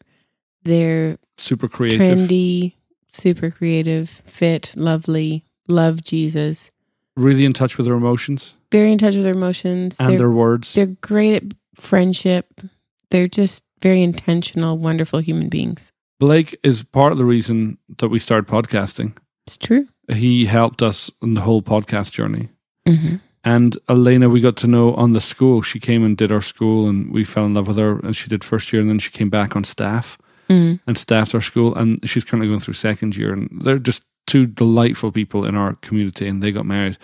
they're 0.65 1.19
super 1.37 1.69
creative. 1.69 2.01
trendy, 2.01 2.75
super 3.13 3.51
creative, 3.51 4.23
fit, 4.27 4.75
lovely, 4.77 5.45
love 5.69 6.03
Jesus. 6.03 6.71
really 7.17 7.45
in 7.45 7.53
touch 7.53 7.77
with 7.77 7.87
their 7.87 7.95
emotions 7.97 8.55
Very 8.73 8.93
in 8.93 8.99
touch 8.99 9.15
with 9.15 9.25
their 9.25 9.35
emotions. 9.35 9.97
and 10.01 10.11
they're 10.11 10.19
their 10.19 10.31
words. 10.31 10.73
they're 10.75 10.87
great 10.87 11.35
at 11.35 11.43
friendship. 11.77 12.61
They're 13.11 13.29
just 13.29 13.65
very 13.81 14.03
intentional, 14.03 14.77
wonderful 14.79 15.21
human 15.21 15.49
beings. 15.49 15.93
Blake 16.19 16.59
is 16.63 16.83
part 16.83 17.13
of 17.13 17.19
the 17.19 17.25
reason 17.25 17.79
that 17.99 18.09
we 18.09 18.19
started 18.19 18.49
podcasting. 18.51 19.17
It's 19.47 19.57
true. 19.57 19.89
He 20.13 20.47
helped 20.47 20.83
us 20.83 21.11
in 21.23 21.33
the 21.33 21.41
whole 21.43 21.63
podcast 21.63 22.13
journey. 22.13 22.49
Mm-hmm. 22.87 23.17
And 23.45 23.79
Elena, 23.89 24.29
we 24.29 24.41
got 24.41 24.57
to 24.59 24.67
know 24.67 24.95
on 24.95 25.13
the 25.13 25.21
school. 25.21 25.63
She 25.63 25.79
came 25.79 26.05
and 26.05 26.17
did 26.17 26.33
our 26.33 26.41
school, 26.43 26.89
and 26.89 27.13
we 27.13 27.25
fell 27.25 27.47
in 27.47 27.55
love 27.55 27.69
with 27.69 27.77
her. 27.79 27.99
And 28.01 28.17
she 28.17 28.29
did 28.29 28.43
first 28.43 28.73
year, 28.73 28.83
and 28.83 28.91
then 28.91 28.99
she 28.99 29.11
came 29.11 29.31
back 29.31 29.57
on 29.57 29.65
staff 29.65 30.19
Mm. 30.51 30.81
and 30.87 30.97
staffed 30.97 31.35
our 31.35 31.43
school. 31.43 31.75
And 31.75 32.01
she's 32.09 32.25
currently 32.25 32.49
going 32.49 32.61
through 32.61 32.75
second 32.75 33.17
year. 33.17 33.33
And 33.33 33.49
they're 33.63 33.79
just 33.79 34.03
two 34.27 34.47
delightful 34.47 35.13
people 35.13 35.45
in 35.45 35.57
our 35.57 35.75
community, 35.77 36.27
and 36.27 36.43
they 36.43 36.53
got 36.53 36.67
married. 36.67 36.99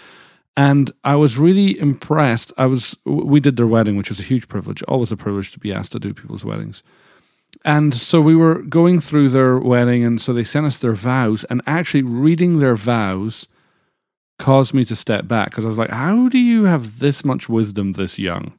And 0.57 0.93
I 1.03 1.17
was 1.17 1.37
really 1.37 1.79
impressed. 1.79 2.53
I 2.57 2.67
was 2.67 2.97
we 3.05 3.41
did 3.41 3.57
their 3.57 3.67
wedding, 3.67 3.97
which 3.97 4.09
was 4.09 4.21
a 4.21 4.25
huge 4.25 4.49
privilege. 4.49 4.83
Always 4.85 5.11
a 5.11 5.17
privilege 5.17 5.53
to 5.53 5.59
be 5.59 5.73
asked 5.73 5.93
to 5.93 5.99
do 5.99 6.15
people's 6.15 6.45
weddings. 6.45 6.83
And 7.65 7.95
so 7.95 8.21
we 8.21 8.37
were 8.37 8.63
going 8.63 9.01
through 9.01 9.31
their 9.31 9.59
wedding, 9.59 10.05
and 10.05 10.21
so 10.21 10.33
they 10.33 10.45
sent 10.45 10.67
us 10.67 10.79
their 10.79 10.93
vows. 10.93 11.45
And 11.45 11.63
actually, 11.67 12.03
reading 12.03 12.59
their 12.59 12.77
vows 12.77 13.49
caused 14.39 14.75
me 14.75 14.85
to 14.85 14.97
step 14.97 15.27
back 15.27 15.51
because 15.51 15.65
I 15.65 15.69
was 15.69 15.79
like, 15.79 15.91
"How 15.91 16.29
do 16.29 16.39
you 16.39 16.65
have 16.65 16.99
this 16.99 17.25
much 17.25 17.49
wisdom 17.49 17.93
this 17.93 18.19
young?" 18.19 18.53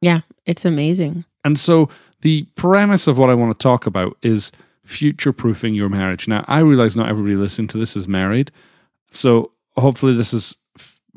Yeah, 0.00 0.20
it's 0.46 0.64
amazing. 0.64 1.24
And 1.44 1.58
so 1.58 1.88
the 2.22 2.46
premise 2.54 3.06
of 3.06 3.18
what 3.18 3.30
I 3.30 3.34
want 3.34 3.56
to 3.56 3.62
talk 3.62 3.86
about 3.86 4.16
is 4.22 4.50
future 4.84 5.32
proofing 5.32 5.74
your 5.74 5.88
marriage. 5.88 6.26
Now, 6.26 6.44
I 6.48 6.60
realize 6.60 6.96
not 6.96 7.08
everybody 7.08 7.36
listening 7.36 7.68
to 7.68 7.78
this 7.78 7.96
is 7.96 8.08
married. 8.08 8.50
So 9.10 9.52
hopefully 9.76 10.14
this 10.14 10.32
is, 10.32 10.56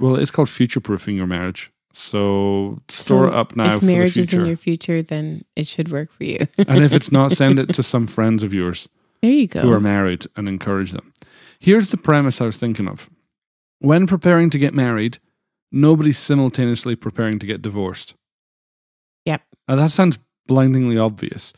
well, 0.02 0.16
it's 0.16 0.32
called 0.32 0.50
future 0.50 0.82
proofing 0.82 1.16
your 1.16 1.28
marriage. 1.28 1.72
So 1.94 2.82
store 2.90 3.26
So 3.26 3.32
it 3.32 3.34
up 3.34 3.56
now 3.56 3.76
if 3.76 3.84
marriage 3.84 4.18
is 4.18 4.34
in 4.34 4.46
your 4.46 4.56
future, 4.56 5.02
then 5.02 5.44
it 5.56 5.68
should 5.68 5.92
work 5.92 6.12
for 6.12 6.24
you. 6.24 6.48
and 6.68 6.84
if 6.84 6.94
it's 6.94 7.12
not, 7.12 7.32
send 7.42 7.60
it 7.60 7.74
to 7.74 7.84
some 7.84 8.08
friends 8.08 8.44
of 8.44 8.54
yours 8.54 8.88
there 9.22 9.32
you 9.32 9.48
go. 9.48 9.62
who 9.62 9.72
are 9.72 9.80
married 9.80 10.26
and 10.36 10.48
encourage 10.48 10.92
them. 10.92 11.14
Here's 11.60 11.92
the 11.92 11.98
premise 11.98 12.42
I 12.42 12.46
was 12.46 12.58
thinking 12.58 12.88
of. 12.88 13.10
When 13.80 14.08
preparing 14.08 14.50
to 14.52 14.58
get 14.58 14.74
married, 14.74 15.20
nobody's 15.72 16.18
simultaneously 16.18 16.96
preparing 16.96 17.40
to 17.40 17.46
get 17.46 17.62
divorced. 17.62 18.16
Yep. 19.26 19.42
Now 19.68 19.76
that 19.76 19.92
sounds 19.92 20.18
blindingly 20.48 20.98
obvious. 20.98 21.54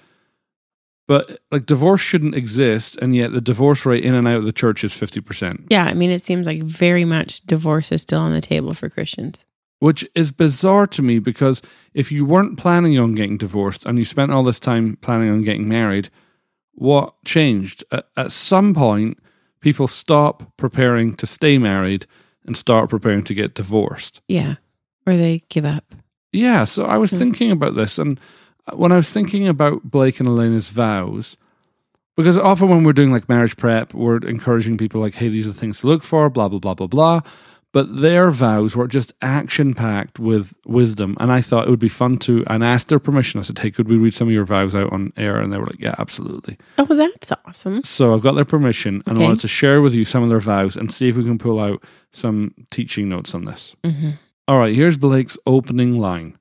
But 1.07 1.39
like 1.51 1.65
divorce 1.65 1.99
shouldn't 2.01 2.33
exist, 2.35 2.95
and 3.01 3.13
yet 3.15 3.33
the 3.33 3.41
divorce 3.41 3.85
rate 3.85 4.05
in 4.05 4.15
and 4.15 4.27
out 4.27 4.37
of 4.37 4.45
the 4.45 4.53
church 4.53 4.83
is 4.85 4.93
50%, 4.93 5.65
Yeah, 5.69 5.83
I 5.85 5.93
mean, 5.93 6.09
it 6.11 6.23
seems 6.23 6.47
like 6.47 6.63
very 6.63 7.03
much 7.03 7.41
divorce 7.41 7.91
is 7.91 8.01
still 8.01 8.19
on 8.21 8.31
the 8.31 8.39
table 8.41 8.73
for 8.73 8.89
Christians. 8.89 9.43
which 9.79 10.07
is 10.15 10.31
bizarre 10.31 10.87
to 10.87 11.01
me 11.01 11.19
because 11.19 11.61
if 11.93 12.09
you 12.09 12.23
weren't 12.23 12.57
planning 12.57 12.97
on 12.97 13.15
getting 13.15 13.37
divorced 13.37 13.85
and 13.85 13.97
you 13.97 14.05
spent 14.05 14.31
all 14.31 14.43
this 14.43 14.59
time 14.61 14.95
planning 15.01 15.29
on 15.29 15.41
getting 15.43 15.67
married, 15.67 16.09
what 16.73 17.13
changed? 17.25 17.83
At, 17.91 18.05
at 18.15 18.31
some 18.31 18.73
point, 18.73 19.17
people 19.59 19.87
stop 19.89 20.55
preparing 20.57 21.15
to 21.17 21.25
stay 21.25 21.57
married 21.57 22.05
and 22.45 22.55
start 22.55 22.89
preparing 22.89 23.23
to 23.25 23.33
get 23.33 23.55
divorced. 23.55 24.21
Yeah, 24.29 24.55
or 25.05 25.17
they 25.17 25.43
give 25.49 25.65
up. 25.65 25.93
Yeah, 26.31 26.63
so 26.63 26.85
I 26.85 26.95
was 26.97 27.11
Hmm. 27.11 27.17
thinking 27.19 27.51
about 27.51 27.75
this, 27.75 27.99
and 27.99 28.19
when 28.73 28.91
I 28.91 28.95
was 28.95 29.09
thinking 29.09 29.47
about 29.47 29.83
Blake 29.83 30.19
and 30.19 30.27
Elena's 30.27 30.69
vows, 30.69 31.37
because 32.15 32.37
often 32.37 32.69
when 32.69 32.83
we're 32.83 32.93
doing 32.93 33.11
like 33.11 33.27
marriage 33.27 33.57
prep, 33.57 33.93
we're 33.93 34.17
encouraging 34.17 34.77
people 34.77 35.01
like, 35.01 35.15
hey, 35.15 35.27
these 35.29 35.45
are 35.47 35.51
the 35.51 35.59
things 35.59 35.79
to 35.79 35.87
look 35.87 36.03
for, 36.03 36.29
blah, 36.29 36.47
blah, 36.47 36.59
blah, 36.59 36.73
blah, 36.75 36.87
blah. 36.87 37.21
But 37.71 38.01
their 38.01 38.29
vows 38.29 38.75
were 38.75 38.87
just 38.87 39.13
action 39.23 39.73
packed 39.73 40.19
with 40.19 40.53
wisdom. 40.63 41.17
And 41.19 41.31
I 41.31 41.41
thought 41.41 41.65
it 41.65 41.71
would 41.71 41.79
be 41.79 41.89
fun 41.89 42.19
to, 42.19 42.43
and 42.45 42.63
asked 42.63 42.89
their 42.89 42.99
permission. 42.99 43.39
I 43.39 43.43
said, 43.43 43.57
hey, 43.57 43.71
could 43.71 43.87
we 43.89 43.97
read 43.97 44.13
some 44.13 44.27
of 44.27 44.33
your 44.33 44.45
vows 44.45 44.75
out 44.75 44.93
on 44.93 45.11
air? 45.17 45.39
And 45.39 45.51
they 45.51 45.57
were 45.57 45.65
like, 45.65 45.79
yeah, 45.79 45.95
absolutely. 45.97 46.59
Oh, 46.77 46.85
that's 46.85 47.31
awesome. 47.47 47.81
So 47.81 48.13
I've 48.13 48.21
got 48.21 48.33
their 48.33 48.45
permission, 48.45 49.01
and 49.07 49.17
Okay. 49.17 49.23
I 49.23 49.27
wanted 49.29 49.41
to 49.41 49.47
share 49.47 49.81
with 49.81 49.95
you 49.95 50.05
some 50.05 50.21
of 50.21 50.29
their 50.29 50.39
vows 50.39 50.77
and 50.77 50.93
see 50.93 51.09
if 51.09 51.15
we 51.17 51.23
can 51.23 51.39
pull 51.39 51.59
out 51.59 51.83
some 52.11 52.53
teaching 52.69 53.09
notes 53.09 53.33
on 53.33 53.45
this. 53.45 53.75
hmm 53.83 54.11
All 54.47 54.59
right, 54.59 54.75
here's 54.75 54.99
Blake's 54.99 55.35
opening 55.47 55.99
line 55.99 56.37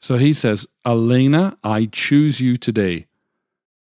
So 0.00 0.16
he 0.16 0.32
says, 0.32 0.66
Elena, 0.86 1.56
I 1.64 1.86
choose 1.86 2.40
you 2.40 2.56
today. 2.56 3.06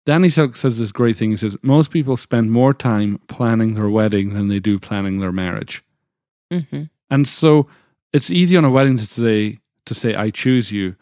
Danny 0.04 0.28
Silk 0.28 0.56
says 0.56 0.78
this 0.78 0.90
great 0.90 1.16
thing. 1.16 1.30
He 1.30 1.36
says, 1.36 1.56
Most 1.62 1.90
people 1.90 2.16
spend 2.16 2.50
more 2.50 2.74
time 2.74 3.20
planning 3.28 3.74
their 3.74 3.88
wedding 3.88 4.34
than 4.34 4.48
they 4.48 4.58
do 4.58 4.78
planning 4.78 5.20
their 5.20 5.32
marriage. 5.32 5.84
hmm 6.50 6.84
And 7.08 7.28
so 7.28 7.68
it's 8.12 8.30
easy 8.30 8.56
on 8.56 8.64
a 8.64 8.70
wedding 8.70 8.96
to 8.96 9.06
say, 9.06 9.60
to 9.86 9.94
say, 9.94 10.14
I 10.14 10.30
choose 10.30 10.72
you. 10.72 10.96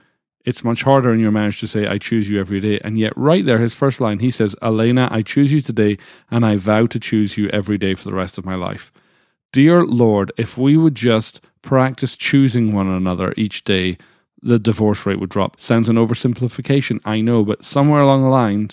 It's 0.45 0.65
much 0.65 0.83
harder 0.83 1.13
in 1.13 1.21
your 1.21 1.31
marriage 1.31 1.61
to 1.61 1.67
say, 1.67 1.87
I 1.87 1.99
choose 1.99 2.29
you 2.31 2.41
every 2.41 2.61
day. 2.61 2.81
And 2.83 2.99
yet, 2.99 3.13
right 3.17 3.45
there, 3.45 3.59
his 3.59 3.75
first 3.75 4.01
line, 4.01 4.21
he 4.21 4.31
says, 4.31 4.57
Elena, 4.63 5.09
I 5.11 5.21
choose 5.23 5.53
you 5.53 5.61
today, 5.61 5.99
and 6.31 6.47
I 6.47 6.57
vow 6.57 6.87
to 6.87 6.99
choose 6.99 7.37
you 7.37 7.49
every 7.51 7.77
day 7.77 7.95
for 7.95 8.05
the 8.05 8.15
rest 8.15 8.39
of 8.39 8.47
my 8.47 8.55
life. 8.55 8.91
Dear 9.53 9.83
Lord, 9.83 10.33
if 10.39 10.57
we 10.57 10.77
would 10.79 10.95
just 10.95 11.43
practice 11.61 12.17
choosing 12.17 12.73
one 12.73 12.89
another 12.89 13.35
each 13.37 13.65
day, 13.65 13.99
the 14.43 14.59
divorce 14.59 15.07
rate 15.07 15.21
would 15.21 15.31
drop. 15.31 15.61
Sounds 15.61 15.89
an 15.89 15.97
oversimplification, 15.97 17.01
I 17.05 17.21
know, 17.21 17.45
but 17.45 17.65
somewhere 17.65 18.01
along 18.01 18.23
the 18.23 18.29
line, 18.29 18.71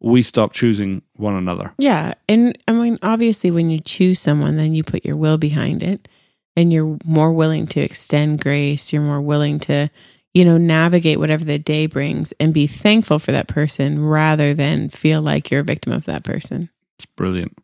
we 0.00 0.22
stop 0.22 0.52
choosing 0.52 1.02
one 1.14 1.34
another. 1.34 1.72
Yeah. 1.78 2.14
And 2.28 2.56
I 2.68 2.72
mean, 2.72 2.98
obviously, 3.02 3.50
when 3.50 3.70
you 3.70 3.80
choose 3.80 4.20
someone, 4.20 4.56
then 4.56 4.74
you 4.74 4.84
put 4.84 5.04
your 5.04 5.16
will 5.16 5.38
behind 5.38 5.82
it 5.82 6.08
and 6.56 6.72
you're 6.72 6.98
more 7.04 7.32
willing 7.32 7.66
to 7.68 7.80
extend 7.80 8.40
grace. 8.40 8.92
You're 8.92 9.02
more 9.02 9.20
willing 9.20 9.58
to, 9.60 9.90
you 10.34 10.44
know, 10.44 10.58
navigate 10.58 11.18
whatever 11.18 11.44
the 11.44 11.58
day 11.58 11.86
brings 11.86 12.32
and 12.38 12.54
be 12.54 12.66
thankful 12.66 13.18
for 13.18 13.32
that 13.32 13.48
person 13.48 14.04
rather 14.04 14.54
than 14.54 14.88
feel 14.88 15.22
like 15.22 15.50
you're 15.50 15.62
a 15.62 15.64
victim 15.64 15.92
of 15.92 16.04
that 16.04 16.24
person. 16.24 16.70
It's 16.96 17.06
brilliant. 17.06 17.56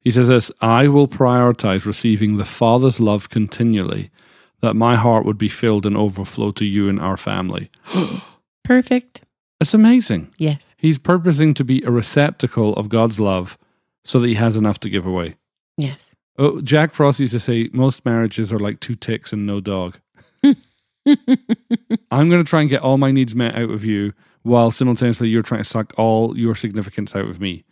He 0.00 0.10
says 0.10 0.28
this 0.28 0.50
I 0.60 0.88
will 0.88 1.08
prioritize 1.08 1.86
receiving 1.86 2.36
the 2.36 2.44
Father's 2.44 3.00
love 3.00 3.28
continually, 3.28 4.10
that 4.62 4.74
my 4.74 4.96
heart 4.96 5.26
would 5.26 5.38
be 5.38 5.48
filled 5.48 5.84
and 5.84 5.96
overflow 5.96 6.52
to 6.52 6.64
you 6.64 6.88
and 6.88 7.00
our 7.00 7.16
family. 7.16 7.70
Perfect. 8.64 9.22
It's 9.60 9.74
amazing. 9.74 10.32
Yes. 10.38 10.74
He's 10.78 10.98
purposing 10.98 11.54
to 11.54 11.64
be 11.64 11.82
a 11.82 11.90
receptacle 11.90 12.74
of 12.74 12.88
God's 12.88 13.20
love 13.20 13.58
so 14.04 14.18
that 14.20 14.28
he 14.28 14.34
has 14.34 14.56
enough 14.56 14.80
to 14.80 14.90
give 14.90 15.06
away. 15.06 15.36
Yes. 15.76 16.14
Oh, 16.38 16.60
Jack 16.60 16.94
Frost 16.94 17.20
used 17.20 17.32
to 17.32 17.40
say 17.40 17.68
most 17.72 18.04
marriages 18.04 18.52
are 18.52 18.58
like 18.58 18.80
two 18.80 18.94
ticks 18.94 19.32
and 19.32 19.46
no 19.46 19.60
dog. 19.60 19.98
I'm 20.44 22.30
going 22.30 22.42
to 22.42 22.44
try 22.44 22.60
and 22.60 22.70
get 22.70 22.82
all 22.82 22.98
my 22.98 23.10
needs 23.10 23.34
met 23.34 23.54
out 23.54 23.70
of 23.70 23.84
you 23.84 24.12
while 24.42 24.70
simultaneously 24.70 25.28
you're 25.28 25.42
trying 25.42 25.60
to 25.62 25.68
suck 25.68 25.92
all 25.96 26.36
your 26.36 26.54
significance 26.54 27.14
out 27.14 27.28
of 27.28 27.40
me. 27.40 27.64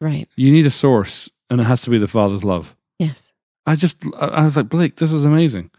right. 0.00 0.28
You 0.36 0.52
need 0.52 0.66
a 0.66 0.70
source, 0.70 1.30
and 1.50 1.60
it 1.60 1.64
has 1.64 1.80
to 1.82 1.90
be 1.90 1.98
the 1.98 2.08
Father's 2.08 2.44
love. 2.44 2.76
Yes. 2.98 3.32
I 3.66 3.76
just, 3.76 3.98
I 4.18 4.44
was 4.44 4.56
like, 4.56 4.68
Blake, 4.68 4.96
this 4.96 5.12
is 5.12 5.24
amazing. 5.24 5.70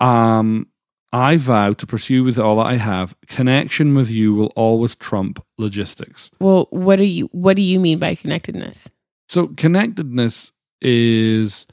Um, 0.00 0.68
I 1.12 1.36
vow 1.38 1.72
to 1.72 1.86
pursue 1.86 2.22
with 2.22 2.38
all 2.38 2.56
that 2.56 2.66
I 2.66 2.76
have. 2.76 3.16
Connection 3.26 3.94
with 3.94 4.10
you 4.10 4.34
will 4.34 4.52
always 4.56 4.94
trump 4.94 5.42
logistics. 5.56 6.30
Well, 6.38 6.66
what 6.70 6.96
do 6.96 7.04
you 7.04 7.28
what 7.32 7.56
do 7.56 7.62
you 7.62 7.80
mean 7.80 7.98
by 7.98 8.14
connectedness? 8.14 8.88
So, 9.28 9.48
connectedness 9.48 10.52
is 10.80 11.66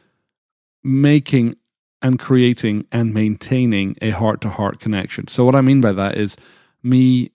making 0.84 1.56
and 2.02 2.20
creating 2.20 2.86
and 2.92 3.14
maintaining 3.14 3.98
a 4.02 4.12
heart 4.12 4.42
to 4.42 4.50
heart 4.50 4.80
connection. 4.80 5.28
So, 5.28 5.44
what 5.44 5.56
I 5.56 5.62
mean 5.62 5.82
by 5.82 5.92
that 5.94 6.18
is 6.18 6.38
me 6.82 7.32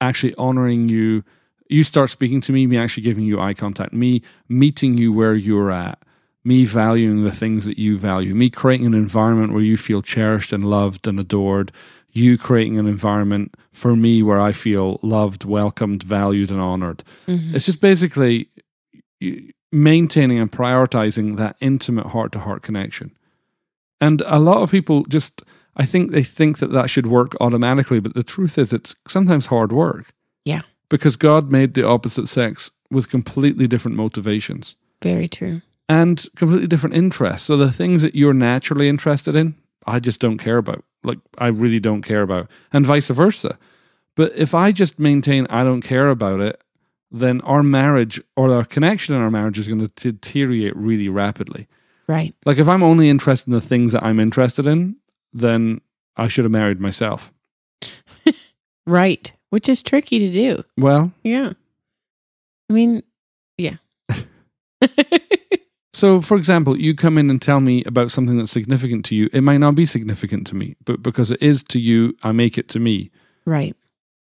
actually 0.00 0.34
honoring 0.36 0.88
you. 0.88 1.24
You 1.68 1.84
start 1.84 2.10
speaking 2.10 2.40
to 2.42 2.52
me, 2.52 2.66
me 2.66 2.78
actually 2.78 3.02
giving 3.02 3.24
you 3.24 3.40
eye 3.40 3.54
contact, 3.54 3.92
me 3.92 4.22
meeting 4.48 4.98
you 4.98 5.12
where 5.12 5.34
you're 5.34 5.70
at, 5.70 6.02
me 6.44 6.64
valuing 6.64 7.24
the 7.24 7.32
things 7.32 7.64
that 7.66 7.78
you 7.78 7.96
value, 7.96 8.34
me 8.34 8.50
creating 8.50 8.86
an 8.86 8.94
environment 8.94 9.52
where 9.52 9.62
you 9.62 9.76
feel 9.76 10.02
cherished 10.02 10.52
and 10.52 10.64
loved 10.64 11.06
and 11.06 11.20
adored, 11.20 11.70
you 12.10 12.36
creating 12.36 12.78
an 12.78 12.86
environment 12.86 13.54
for 13.72 13.96
me 13.96 14.22
where 14.22 14.40
I 14.40 14.52
feel 14.52 14.98
loved, 15.02 15.44
welcomed, 15.44 16.02
valued, 16.02 16.50
and 16.50 16.60
honored. 16.60 17.04
Mhm. 17.26 17.54
It's 17.54 17.64
just 17.64 17.80
basically 17.80 18.48
maintaining 19.70 20.38
and 20.38 20.50
prioritizing 20.50 21.36
that 21.36 21.56
intimate 21.60 22.06
heart 22.06 22.32
to 22.32 22.40
heart 22.40 22.62
connection. 22.62 23.12
And 24.00 24.22
a 24.26 24.38
lot 24.38 24.62
of 24.62 24.70
people 24.70 25.04
just, 25.04 25.42
I 25.76 25.86
think 25.86 26.10
they 26.10 26.24
think 26.24 26.58
that 26.58 26.72
that 26.72 26.90
should 26.90 27.06
work 27.06 27.34
automatically, 27.40 28.00
but 28.00 28.14
the 28.14 28.24
truth 28.24 28.58
is 28.58 28.72
it's 28.72 28.94
sometimes 29.06 29.46
hard 29.46 29.72
work. 29.72 30.12
Yeah. 30.44 30.62
Because 30.88 31.16
God 31.16 31.50
made 31.50 31.74
the 31.74 31.86
opposite 31.86 32.28
sex 32.28 32.72
with 32.90 33.08
completely 33.08 33.66
different 33.66 33.96
motivations 33.96 34.76
Very 35.02 35.28
true. 35.28 35.62
And 35.88 36.24
completely 36.36 36.66
different 36.66 36.96
interests. 36.96 37.46
So 37.46 37.56
the 37.56 37.72
things 37.72 38.02
that 38.02 38.14
you're 38.14 38.34
naturally 38.34 38.88
interested 38.88 39.34
in, 39.34 39.54
I 39.86 39.98
just 40.00 40.20
don't 40.20 40.38
care 40.38 40.58
about. 40.58 40.84
Like, 41.04 41.18
I 41.38 41.48
really 41.48 41.80
don't 41.80 42.02
care 42.02 42.22
about, 42.22 42.48
and 42.72 42.86
vice 42.86 43.08
versa. 43.08 43.58
But 44.14 44.32
if 44.36 44.54
I 44.54 44.72
just 44.72 44.98
maintain 44.98 45.46
I 45.50 45.64
don't 45.64 45.82
care 45.82 46.08
about 46.10 46.40
it, 46.40 46.62
then 47.10 47.40
our 47.42 47.62
marriage 47.62 48.20
or 48.36 48.52
our 48.54 48.64
connection 48.64 49.14
in 49.14 49.20
our 49.20 49.30
marriage 49.30 49.58
is 49.58 49.66
going 49.68 49.80
to 49.80 49.88
deteriorate 49.88 50.76
really 50.76 51.08
rapidly. 51.08 51.66
Right. 52.06 52.34
Like, 52.46 52.58
if 52.58 52.68
I'm 52.68 52.82
only 52.82 53.08
interested 53.08 53.48
in 53.48 53.54
the 53.54 53.60
things 53.60 53.92
that 53.92 54.04
I'm 54.04 54.20
interested 54.20 54.66
in, 54.66 54.96
then 55.32 55.80
I 56.16 56.28
should 56.28 56.44
have 56.44 56.52
married 56.52 56.80
myself. 56.80 57.32
Right. 58.86 59.30
Which 59.50 59.68
is 59.68 59.82
tricky 59.82 60.18
to 60.18 60.32
do. 60.32 60.64
Well, 60.76 61.12
Yeah. 61.22 61.52
I 62.68 62.72
mean, 62.72 63.02
yeah. 63.58 63.76
So, 65.92 66.20
for 66.22 66.36
example, 66.38 66.78
you 66.80 66.94
come 66.94 67.18
in 67.18 67.28
and 67.28 67.40
tell 67.40 67.60
me 67.60 67.84
about 67.84 68.10
something 68.10 68.38
that's 68.38 68.50
significant 68.50 69.04
to 69.06 69.14
you. 69.14 69.28
It 69.32 69.42
might 69.42 69.58
not 69.58 69.74
be 69.74 69.84
significant 69.84 70.46
to 70.48 70.54
me, 70.56 70.74
but 70.84 71.02
because 71.02 71.30
it 71.30 71.42
is 71.42 71.62
to 71.64 71.78
you, 71.78 72.16
I 72.22 72.32
make 72.32 72.56
it 72.58 72.68
to 72.70 72.80
me. 72.80 73.10
right. 73.44 73.76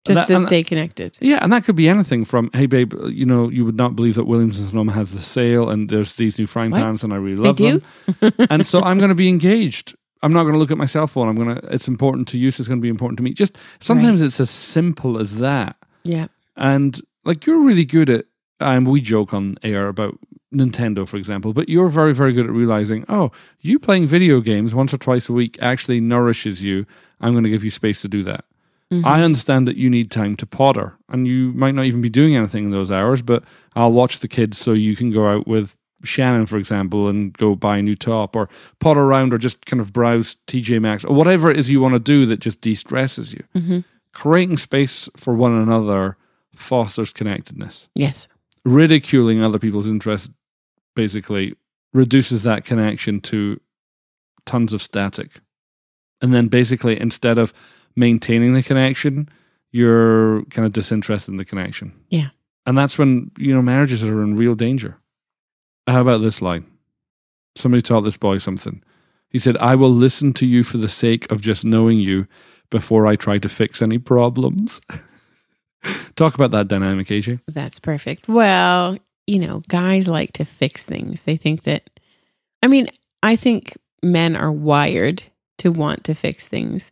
Just 0.05 0.27
That- 0.29 0.39
to 0.39 0.47
stay 0.47 0.63
connected. 0.63 1.17
Yeah, 1.19 1.39
and 1.41 1.51
that 1.51 1.65
could 1.65 1.75
be 1.75 1.89
anything 1.89 2.23
from, 2.23 2.49
hey, 2.53 2.67
babe, 2.67 2.93
you 3.09 3.25
know, 3.25 3.49
you 3.49 3.65
would 3.65 3.75
not 3.75 3.97
believe 3.97 4.15
that 4.15 4.23
Williams 4.23 4.57
and 4.57 4.69
Sonoma 4.69 4.93
has 4.93 5.13
the 5.13 5.21
sale 5.21 5.69
and 5.69 5.89
there's 5.89 6.15
these 6.15 6.39
new 6.39 6.47
frying 6.47 6.71
What? 6.71 6.81
pans 6.81 7.03
and 7.03 7.11
I 7.11 7.17
really 7.17 7.35
They 7.35 7.43
love 7.49 7.55
do? 7.57 7.81
them. 8.21 8.33
and 8.49 8.65
so 8.65 8.81
I'm 8.81 8.97
going 8.97 9.09
to 9.09 9.15
be 9.15 9.27
engaged. 9.27 9.95
I'm 10.23 10.31
not 10.31 10.43
going 10.43 10.53
to 10.53 10.59
look 10.59 10.71
at 10.71 10.77
my 10.77 10.85
cell 10.85 11.05
phone. 11.05 11.27
I'm 11.27 11.35
going 11.35 11.53
to, 11.53 11.73
it's 11.73 11.89
important 11.89 12.29
to 12.29 12.39
you, 12.39 12.49
so 12.49 12.61
it's 12.61 12.69
going 12.69 12.79
to 12.79 12.81
be 12.81 12.87
important 12.89 13.17
to 13.17 13.23
me. 13.23 13.33
Just 13.33 13.57
sometimes 13.81 14.21
it's 14.21 14.39
as 14.39 14.49
simple 14.49 15.19
as 15.19 15.35
that. 15.39 15.75
Yeah. 16.05 16.27
And 16.55 16.99
like 17.25 17.45
you're 17.45 17.61
really 17.61 17.85
good 17.85 18.09
at, 18.09 18.25
and 18.61 18.87
we 18.87 19.01
joke 19.01 19.33
on 19.33 19.57
air 19.63 19.89
about 19.89 20.17
Nintendo, 20.53 21.07
for 21.07 21.17
example, 21.17 21.53
but 21.53 21.69
you're 21.69 21.89
very, 21.89 22.13
very 22.13 22.33
good 22.33 22.45
at 22.45 22.51
realizing, 22.51 23.05
oh, 23.09 23.31
you 23.61 23.77
playing 23.79 24.07
video 24.07 24.39
games 24.41 24.73
once 24.73 24.93
or 24.93 24.97
twice 24.97 25.29
a 25.29 25.33
week 25.33 25.57
actually 25.61 25.99
nourishes 26.01 26.63
you. 26.63 26.85
I'm 27.21 27.33
going 27.33 27.43
to 27.43 27.49
give 27.49 27.63
you 27.63 27.69
space 27.69 28.01
to 28.01 28.07
do 28.07 28.23
that. 28.23 28.45
Mhm. 28.91 29.05
I 29.05 29.21
understand 29.21 29.67
that 29.67 29.77
you 29.77 29.87
need 29.89 30.09
time 30.09 30.35
to 30.37 30.47
potter, 30.47 30.93
and 31.09 31.27
you 31.27 31.51
might 31.53 31.75
not 31.75 31.85
even 31.85 32.01
be 32.01 32.09
doing 32.09 32.35
anything 32.35 32.65
in 32.65 32.71
those 32.71 32.89
hours, 32.89 33.21
but 33.21 33.43
I'll 33.75 33.91
watch 33.93 34.19
the 34.19 34.27
kids 34.27 34.57
so 34.57 34.73
you 34.73 34.95
can 34.95 35.11
go 35.11 35.27
out 35.27 35.47
with 35.47 35.75
Shannon, 36.03 36.47
for 36.47 36.57
example, 36.57 37.07
and 37.09 37.31
go 37.33 37.53
buy 37.55 37.77
a 37.77 37.81
new 37.83 37.93
top 37.93 38.35
or 38.35 38.49
potter 38.79 39.01
around 39.01 39.33
or 39.33 39.37
just 39.37 39.63
kind 39.67 39.79
of 39.81 39.93
browse 39.93 40.37
TJ 40.47 40.79
Maxx 40.79 41.03
or 41.03 41.13
whatever 41.13 41.51
it 41.51 41.59
is 41.59 41.69
you 41.69 41.81
want 41.81 41.93
to 41.93 41.99
do 41.99 42.25
that 42.25 42.39
just 42.39 42.61
de 42.61 42.73
stresses 42.73 43.33
you. 43.33 43.43
Mhm. 43.55 43.83
Creating 44.13 44.57
space 44.57 45.07
for 45.15 45.35
one 45.35 45.53
another 45.53 46.17
fosters 46.55 47.13
connectedness. 47.13 47.89
Yes. 47.95 48.27
Ridiculing 48.65 49.43
other 49.43 49.59
people's 49.59 49.87
interests 49.87 50.29
basically 50.99 51.55
reduces 51.93 52.43
that 52.43 52.65
connection 52.65 53.21
to 53.21 53.57
tons 54.45 54.73
of 54.73 54.81
static. 54.81 55.39
And 56.21 56.33
then 56.33 56.49
basically, 56.49 56.99
instead 56.99 57.37
of 57.37 57.53
maintaining 57.95 58.53
the 58.53 58.61
connection, 58.61 59.29
you're 59.71 60.43
kind 60.49 60.65
of 60.65 60.73
disinterested 60.73 61.31
in 61.31 61.37
the 61.37 61.45
connection. 61.45 61.93
Yeah. 62.09 62.31
And 62.65 62.77
that's 62.77 62.97
when, 62.97 63.31
you 63.37 63.55
know, 63.55 63.61
marriages 63.61 64.03
are 64.03 64.21
in 64.21 64.35
real 64.35 64.55
danger. 64.55 64.97
How 65.87 66.01
about 66.01 66.17
this 66.17 66.41
line? 66.41 66.65
Somebody 67.55 67.81
taught 67.81 68.01
this 68.01 68.17
boy 68.17 68.37
something. 68.37 68.83
He 69.29 69.39
said, 69.39 69.55
I 69.55 69.75
will 69.75 69.91
listen 69.91 70.33
to 70.33 70.45
you 70.45 70.65
for 70.65 70.77
the 70.79 70.89
sake 70.89 71.31
of 71.31 71.39
just 71.39 71.63
knowing 71.63 71.99
you 71.99 72.27
before 72.69 73.07
I 73.07 73.15
try 73.15 73.37
to 73.37 73.47
fix 73.47 73.81
any 73.81 73.99
problems. 73.99 74.81
Talk 76.15 76.35
about 76.35 76.51
that 76.51 76.67
dynamic, 76.67 77.07
AJ. 77.07 77.39
That's 77.47 77.79
perfect. 77.79 78.27
Well, 78.27 78.97
you 79.29 79.37
know, 79.37 79.61
guys 79.67 80.07
like 80.07 80.33
to 80.33 80.43
fix 80.43 80.83
things. 80.83 81.21
They 81.21 81.37
think 81.37 81.63
that, 81.63 81.87
I 82.63 82.67
mean, 82.67 82.87
I 83.21 83.35
think 83.35 83.77
men 84.01 84.35
are 84.35 84.51
wired 84.51 85.21
to 85.59 85.71
want 85.71 86.03
to 86.05 86.15
fix 86.15 86.47
things, 86.47 86.89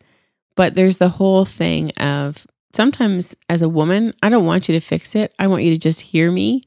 but 0.56 0.76
there's 0.76 1.00
the 1.00 1.10
whole 1.10 1.46
thing 1.46 1.90
of 1.94 2.46
sometimes 2.74 3.36
as 3.50 3.64
a 3.64 3.70
woman, 3.70 4.14
I 4.22 4.30
don't 4.30 4.46
want 4.46 4.68
you 4.68 4.80
to 4.80 4.86
fix 4.86 5.16
it. 5.16 5.34
I 5.40 5.48
want 5.48 5.64
you 5.64 5.74
to 5.74 5.80
just 5.80 6.02
hear 6.02 6.32
me, 6.32 6.62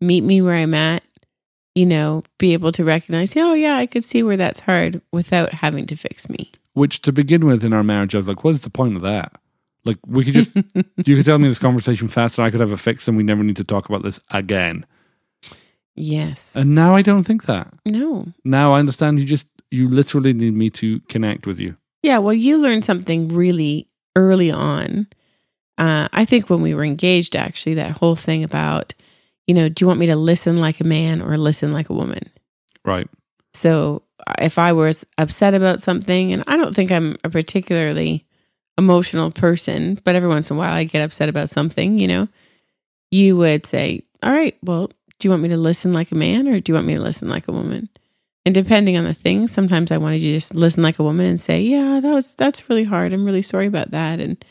meet 0.00 0.22
me 0.22 0.42
where 0.42 0.56
I'm 0.56 0.74
at, 0.74 1.04
you 1.76 1.86
know, 1.86 2.24
be 2.38 2.52
able 2.52 2.72
to 2.72 2.82
recognize, 2.82 3.36
oh, 3.36 3.54
yeah, 3.54 3.76
I 3.76 3.86
could 3.86 4.02
see 4.02 4.24
where 4.24 4.36
that's 4.36 4.60
hard 4.60 5.00
without 5.12 5.52
having 5.52 5.86
to 5.86 5.96
fix 5.96 6.28
me. 6.28 6.50
Which 6.72 7.00
to 7.02 7.12
begin 7.12 7.46
with 7.46 7.64
in 7.64 7.72
our 7.72 7.84
marriage, 7.84 8.16
I 8.16 8.18
was 8.18 8.26
like, 8.26 8.42
what 8.42 8.54
is 8.54 8.62
the 8.62 8.70
point 8.70 8.96
of 8.96 9.02
that? 9.02 9.38
Like 9.84 9.98
we 10.04 10.24
could 10.24 10.34
just 10.34 10.50
you 11.06 11.16
could 11.16 11.24
tell 11.24 11.38
me 11.38 11.46
this 11.46 11.60
conversation 11.60 12.08
fast 12.08 12.38
and 12.38 12.46
I 12.46 12.50
could 12.50 12.60
have 12.60 12.72
a 12.72 12.76
fix 12.76 13.06
and 13.06 13.16
we 13.16 13.22
never 13.22 13.44
need 13.44 13.56
to 13.56 13.64
talk 13.64 13.88
about 13.88 14.02
this 14.02 14.20
again. 14.32 14.84
Yes. 15.94 16.54
And 16.56 16.74
now 16.74 16.94
I 16.94 17.02
don't 17.02 17.24
think 17.24 17.44
that. 17.44 17.72
no. 17.84 18.26
Now 18.44 18.72
I 18.72 18.78
understand 18.78 19.18
you 19.18 19.24
just 19.24 19.46
you 19.70 19.88
literally 19.88 20.32
need 20.32 20.54
me 20.54 20.68
to 20.70 21.00
connect 21.08 21.46
with 21.46 21.60
you. 21.60 21.76
Yeah, 22.02 22.18
well, 22.18 22.34
you 22.34 22.58
learned 22.58 22.84
something 22.84 23.28
really 23.28 23.88
early 24.16 24.50
on. 24.50 25.06
Uh, 25.78 26.08
I 26.12 26.24
think 26.24 26.50
when 26.50 26.60
we 26.60 26.74
were 26.74 26.84
engaged, 26.84 27.36
actually, 27.36 27.74
that 27.74 27.92
whole 27.92 28.16
thing 28.16 28.44
about, 28.44 28.94
you 29.46 29.54
know, 29.54 29.68
do 29.68 29.82
you 29.82 29.86
want 29.86 30.00
me 30.00 30.06
to 30.06 30.16
listen 30.16 30.58
like 30.58 30.80
a 30.80 30.84
man 30.84 31.22
or 31.22 31.38
listen 31.38 31.72
like 31.72 31.88
a 31.88 31.94
woman? 31.94 32.30
Right. 32.84 33.08
So 33.54 34.02
uh, 34.26 34.34
if 34.40 34.58
I 34.58 34.72
was 34.72 35.06
upset 35.16 35.54
about 35.54 35.80
something, 35.80 36.32
and 36.32 36.42
I 36.46 36.56
don't 36.56 36.74
think 36.74 36.92
I'm 36.92 37.16
a 37.24 37.30
particularly 37.30 38.26
emotional 38.76 39.30
person, 39.30 39.98
but 40.04 40.14
every 40.14 40.28
once 40.28 40.50
in 40.50 40.56
a 40.56 40.58
while 40.58 40.72
I 40.74 40.84
get 40.84 41.02
upset 41.02 41.28
about 41.28 41.50
something, 41.50 41.98
you 41.98 42.08
know, 42.08 42.28
you 43.10 43.36
would 43.36 43.64
say, 43.64 44.02
All 44.22 44.32
right, 44.32 44.56
well, 44.62 44.90
do 45.22 45.28
you 45.28 45.30
want 45.30 45.42
me 45.44 45.48
to 45.50 45.56
listen 45.56 45.92
like 45.92 46.10
a 46.10 46.16
man 46.16 46.48
or 46.48 46.58
do 46.58 46.70
you 46.72 46.74
want 46.74 46.86
me 46.88 46.94
to 46.96 47.00
listen 47.00 47.28
like 47.28 47.46
a 47.46 47.52
woman? 47.52 47.88
And 48.44 48.52
depending 48.52 48.96
on 48.96 49.04
the 49.04 49.14
thing, 49.14 49.46
sometimes 49.46 49.92
I 49.92 49.98
wanted 49.98 50.20
you 50.20 50.32
to 50.32 50.38
just 50.38 50.52
listen 50.52 50.82
like 50.82 50.98
a 50.98 51.04
woman 51.04 51.26
and 51.26 51.38
say, 51.38 51.62
"Yeah, 51.62 52.00
that 52.00 52.12
was 52.12 52.34
that's 52.34 52.68
really 52.68 52.82
hard. 52.82 53.12
I'm 53.12 53.24
really 53.24 53.40
sorry 53.42 53.66
about 53.68 53.92
that." 53.92 54.18
And 54.18 54.44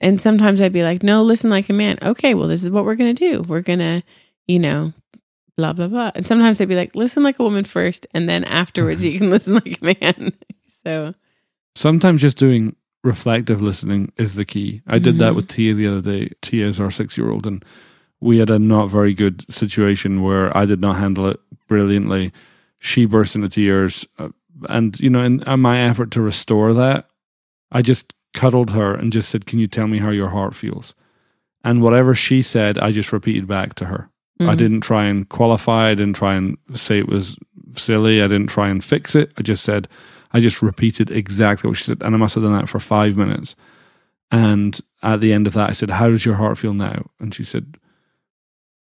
and 0.00 0.18
sometimes 0.18 0.58
I'd 0.62 0.72
be 0.72 0.82
like, 0.82 1.02
"No, 1.02 1.22
listen 1.22 1.50
like 1.50 1.68
a 1.68 1.74
man." 1.74 1.98
Okay, 2.00 2.32
well, 2.32 2.48
this 2.48 2.62
is 2.64 2.70
what 2.70 2.86
we're 2.86 2.94
gonna 2.94 3.12
do. 3.12 3.42
We're 3.42 3.60
gonna, 3.60 4.02
you 4.46 4.58
know, 4.58 4.94
blah 5.58 5.74
blah 5.74 5.88
blah. 5.88 6.12
And 6.14 6.26
sometimes 6.26 6.62
I'd 6.62 6.68
be 6.68 6.76
like, 6.76 6.96
"Listen 6.96 7.22
like 7.22 7.38
a 7.38 7.42
woman 7.42 7.64
first, 7.66 8.06
and 8.14 8.26
then 8.26 8.42
afterwards 8.44 9.04
you 9.04 9.18
can 9.18 9.28
listen 9.36 9.54
like 9.56 9.82
a 9.82 9.84
man." 10.00 10.32
so 10.82 11.14
Sometimes 11.74 12.22
just 12.22 12.38
doing 12.38 12.74
reflective 13.04 13.60
listening 13.60 14.12
is 14.16 14.36
the 14.36 14.46
key. 14.46 14.80
I 14.86 14.98
did 14.98 15.18
that 15.18 15.32
Mhm. 15.34 15.36
with 15.36 15.48
Tia 15.48 15.74
the 15.74 15.86
other 15.88 16.00
day. 16.00 16.30
Tia 16.40 16.66
is 16.66 16.80
our 16.80 16.90
six 16.90 17.18
year 17.18 17.30
old, 17.30 17.46
and 17.46 17.62
we 18.20 18.38
had 18.38 18.50
a 18.50 18.58
not 18.58 18.86
very 18.86 19.14
good 19.14 19.50
situation 19.52 20.22
where 20.22 20.56
I 20.56 20.64
did 20.64 20.80
not 20.80 20.96
handle 20.96 21.26
it 21.26 21.40
brilliantly. 21.68 22.32
She 22.78 23.04
burst 23.06 23.36
into 23.36 23.48
tears, 23.48 24.06
uh, 24.18 24.28
and 24.68 24.98
you 25.00 25.10
know, 25.10 25.22
in, 25.22 25.42
in 25.42 25.60
my 25.60 25.80
effort 25.80 26.10
to 26.12 26.20
restore 26.20 26.72
that, 26.74 27.08
I 27.72 27.82
just 27.82 28.14
cuddled 28.32 28.70
her 28.70 28.94
and 28.94 29.12
just 29.12 29.28
said, 29.30 29.46
"Can 29.46 29.58
you 29.58 29.66
tell 29.66 29.86
me 29.86 29.98
how 29.98 30.10
your 30.10 30.30
heart 30.30 30.54
feels?" 30.54 30.94
And 31.66 31.82
whatever 31.82 32.14
she 32.14 32.42
said, 32.42 32.78
I 32.78 32.92
just 32.92 33.12
repeated 33.12 33.48
back 33.48 33.74
to 33.74 33.86
her. 33.86 34.08
I 34.38 34.54
mhm. 34.54 34.56
didn't 34.56 34.80
try 34.82 35.06
and 35.06 35.28
qualify. 35.28 35.88
I 35.88 35.94
didn't 35.94 36.14
try 36.14 36.34
and 36.36 36.56
say 36.74 37.00
it 37.00 37.08
was 37.08 37.36
silly. 37.74 38.22
I 38.22 38.28
didn't 38.28 38.46
try 38.46 38.68
and 38.68 38.84
fix 38.84 39.16
it. 39.16 39.32
I 39.36 39.42
just 39.42 39.64
said, 39.64 39.88
I 40.32 40.38
just 40.38 40.62
repeated 40.62 41.10
exactly 41.10 41.66
what 41.66 41.76
she 41.78 41.84
said. 41.84 42.02
And 42.02 42.14
I 42.14 42.18
must 42.18 42.36
have 42.36 42.44
done 42.44 42.52
that 42.52 42.68
for 42.68 42.78
five 42.78 43.16
minutes. 43.16 43.56
And 44.30 44.78
at 45.02 45.20
the 45.20 45.32
end 45.32 45.48
of 45.48 45.54
that, 45.54 45.70
I 45.70 45.72
said, 45.72 45.90
How 45.90 46.08
does 46.08 46.24
your 46.24 46.36
heart 46.36 46.56
feel 46.56 46.72
now? 46.72 47.06
And 47.18 47.34
she 47.34 47.42
said, 47.42 47.78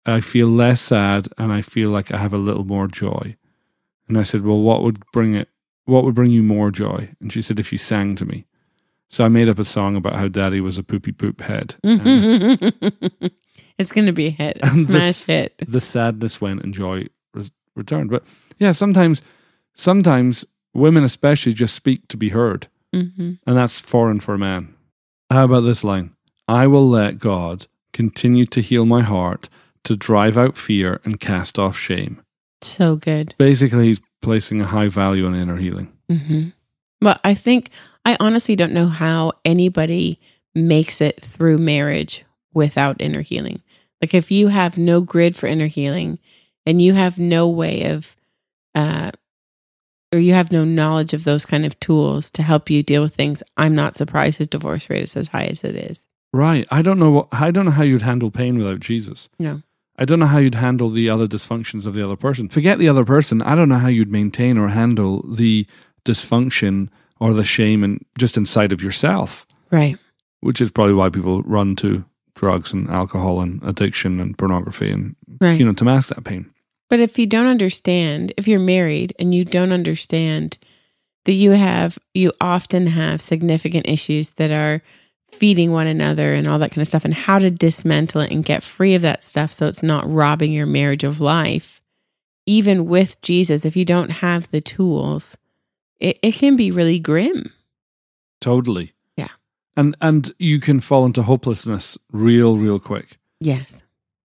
I 0.05 0.19
feel 0.21 0.47
less 0.47 0.81
sad 0.81 1.27
and 1.37 1.51
I 1.53 1.61
feel 1.61 1.89
like 1.89 2.11
I 2.11 2.17
have 2.17 2.33
a 2.33 2.37
little 2.37 2.65
more 2.65 2.87
joy. 2.87 3.35
And 4.07 4.17
I 4.17 4.23
said, 4.23 4.43
Well, 4.43 4.59
what 4.59 4.83
would 4.83 5.03
bring 5.13 5.35
it? 5.35 5.49
What 5.85 6.03
would 6.03 6.15
bring 6.15 6.31
you 6.31 6.43
more 6.43 6.71
joy? 6.71 7.09
And 7.21 7.31
she 7.31 7.41
said, 7.41 7.59
If 7.59 7.71
you 7.71 7.77
sang 7.77 8.15
to 8.17 8.25
me. 8.25 8.45
So 9.09 9.23
I 9.23 9.27
made 9.29 9.47
up 9.47 9.59
a 9.59 9.63
song 9.63 9.95
about 9.95 10.15
how 10.15 10.27
daddy 10.27 10.59
was 10.59 10.77
a 10.77 10.83
poopy 10.83 11.11
poop 11.11 11.41
head. 11.41 11.75
It's 13.79 13.91
going 13.91 14.05
to 14.05 14.11
be 14.13 14.27
a 14.27 14.29
hit, 14.29 14.59
And 14.61 14.83
smash 14.83 15.25
this- 15.25 15.25
hit. 15.27 15.63
the 15.67 15.81
sadness 15.81 16.39
went 16.39 16.61
and 16.63 16.73
joy 16.75 17.07
returned. 17.75 18.11
But 18.11 18.23
yeah, 18.59 18.71
sometimes, 18.71 19.23
sometimes 19.73 20.45
women 20.75 21.03
especially 21.03 21.53
just 21.53 21.73
speak 21.75 22.07
to 22.09 22.17
be 22.17 22.29
heard, 22.29 22.67
hmm 22.93 23.33
and 23.47 23.57
that's 23.57 23.79
foreign 23.79 24.19
for 24.19 24.35
a 24.35 24.37
man. 24.37 24.75
How 25.31 25.45
about 25.45 25.61
this 25.61 25.83
line? 25.83 26.11
I 26.47 26.67
will 26.67 26.87
let 26.87 27.17
God 27.17 27.65
continue 27.93 28.45
to 28.45 28.61
heal 28.61 28.85
my 28.85 29.01
heart, 29.01 29.49
to 29.83 29.95
drive 29.95 30.37
out 30.37 30.57
fear 30.57 30.99
and 31.03 31.19
cast 31.19 31.59
off 31.59 31.77
shame. 31.77 32.21
So 32.61 32.95
good. 32.95 33.35
Basically, 33.37 33.87
he's 33.87 34.01
placing 34.21 34.61
a 34.61 34.65
high 34.65 34.87
value 34.87 35.25
on 35.25 35.35
inner 35.35 35.57
healing. 35.57 35.91
hmm 36.09 36.49
Well, 37.01 37.19
I 37.23 37.33
think 37.33 37.69
I 38.05 38.15
honestly 38.19 38.55
don't 38.55 38.73
know 38.73 38.87
how 38.87 39.33
anybody 39.43 40.19
makes 40.55 41.01
it 41.01 41.19
through 41.19 41.57
marriage 41.57 42.23
without 42.53 43.01
inner 43.01 43.21
healing. 43.21 43.61
Like 44.01 44.13
if 44.13 44.31
you 44.31 44.49
have 44.49 44.77
no 44.77 45.01
grid 45.01 45.35
for 45.35 45.47
inner 45.47 45.67
healing 45.67 46.19
and 46.65 46.81
you 46.81 46.93
have 46.93 47.17
no 47.17 47.49
way 47.49 47.83
of 47.85 48.15
uh 48.75 49.11
or 50.13 50.19
you 50.19 50.33
have 50.33 50.51
no 50.51 50.63
knowledge 50.63 51.13
of 51.13 51.23
those 51.23 51.43
kind 51.45 51.65
of 51.65 51.79
tools 51.79 52.29
to 52.31 52.43
help 52.43 52.69
you 52.69 52.83
deal 52.83 53.01
with 53.01 53.15
things, 53.15 53.41
I'm 53.57 53.73
not 53.73 53.95
surprised 53.95 54.37
his 54.37 54.47
divorce 54.47 54.89
rate 54.89 55.03
is 55.03 55.17
as 55.17 55.29
high 55.29 55.45
as 55.45 55.63
it 55.63 55.75
is. 55.75 56.05
Right. 56.31 56.67
I 56.69 56.81
don't 56.81 56.99
know 56.99 57.11
what 57.11 57.27
I 57.31 57.51
don't 57.51 57.65
know 57.65 57.71
how 57.71 57.83
you'd 57.83 58.01
handle 58.03 58.29
pain 58.31 58.57
without 58.57 58.79
Jesus. 58.79 59.27
No. 59.39 59.61
I 59.97 60.05
don't 60.05 60.19
know 60.19 60.25
how 60.25 60.39
you'd 60.39 60.55
handle 60.55 60.89
the 60.89 61.09
other 61.09 61.27
dysfunctions 61.27 61.85
of 61.85 61.93
the 61.93 62.03
other 62.03 62.15
person. 62.15 62.49
Forget 62.49 62.79
the 62.79 62.89
other 62.89 63.05
person. 63.05 63.41
I 63.41 63.55
don't 63.55 63.69
know 63.69 63.77
how 63.77 63.87
you'd 63.89 64.11
maintain 64.11 64.57
or 64.57 64.69
handle 64.69 65.23
the 65.29 65.67
dysfunction 66.03 66.89
or 67.19 67.33
the 67.33 67.43
shame 67.43 67.83
and 67.83 68.03
just 68.17 68.35
inside 68.37 68.73
of 68.73 68.83
yourself, 68.83 69.45
Right. 69.71 69.97
which 70.41 70.59
is 70.61 70.71
probably 70.71 70.93
why 70.95 71.09
people 71.09 71.41
run 71.43 71.75
to 71.77 72.03
drugs 72.35 72.73
and 72.73 72.89
alcohol 72.89 73.39
and 73.41 73.61
addiction 73.63 74.19
and 74.19 74.37
pornography 74.37 74.89
and 74.91 75.15
Right. 75.39 75.59
you 75.59 75.65
know 75.65 75.73
to 75.73 75.85
mask 75.85 76.09
that 76.09 76.23
pain. 76.23 76.47
But 76.89 76.99
if 76.99 77.17
you 77.17 77.25
don't 77.25 77.47
understand, 77.47 78.33
if 78.37 78.47
you're 78.47 78.59
married 78.59 79.13
and 79.19 79.33
you 79.33 79.45
don't 79.45 79.71
understand 79.71 80.57
that 81.25 81.33
you 81.33 81.51
have, 81.51 81.97
you 82.13 82.33
often 82.41 82.87
have 82.87 83.21
significant 83.21 83.87
issues 83.87 84.31
that 84.31 84.51
are 84.51 84.81
feeding 85.33 85.71
one 85.71 85.87
another 85.87 86.33
and 86.33 86.47
all 86.47 86.59
that 86.59 86.71
kind 86.71 86.81
of 86.81 86.87
stuff, 86.87 87.05
and 87.05 87.13
how 87.13 87.39
to 87.39 87.51
dismantle 87.51 88.21
it 88.21 88.31
and 88.31 88.45
get 88.45 88.63
free 88.63 88.95
of 88.95 89.01
that 89.01 89.23
stuff 89.23 89.51
so 89.51 89.65
it's 89.65 89.83
not 89.83 90.09
robbing 90.09 90.51
your 90.51 90.65
marriage 90.65 91.03
of 91.03 91.19
life. 91.19 91.81
Even 92.45 92.87
with 92.87 93.21
Jesus, 93.21 93.65
if 93.65 93.75
you 93.75 93.85
don't 93.85 94.11
have 94.11 94.49
the 94.51 94.61
tools, 94.61 95.37
it, 95.99 96.19
it 96.21 96.33
can 96.33 96.55
be 96.55 96.71
really 96.71 96.99
grim. 96.99 97.51
Totally. 98.41 98.93
Yeah. 99.15 99.29
And 99.77 99.95
and 100.01 100.33
you 100.37 100.59
can 100.59 100.81
fall 100.81 101.05
into 101.05 101.23
hopelessness 101.23 101.97
real 102.11 102.57
real 102.57 102.79
quick. 102.79 103.17
Yes. 103.39 103.83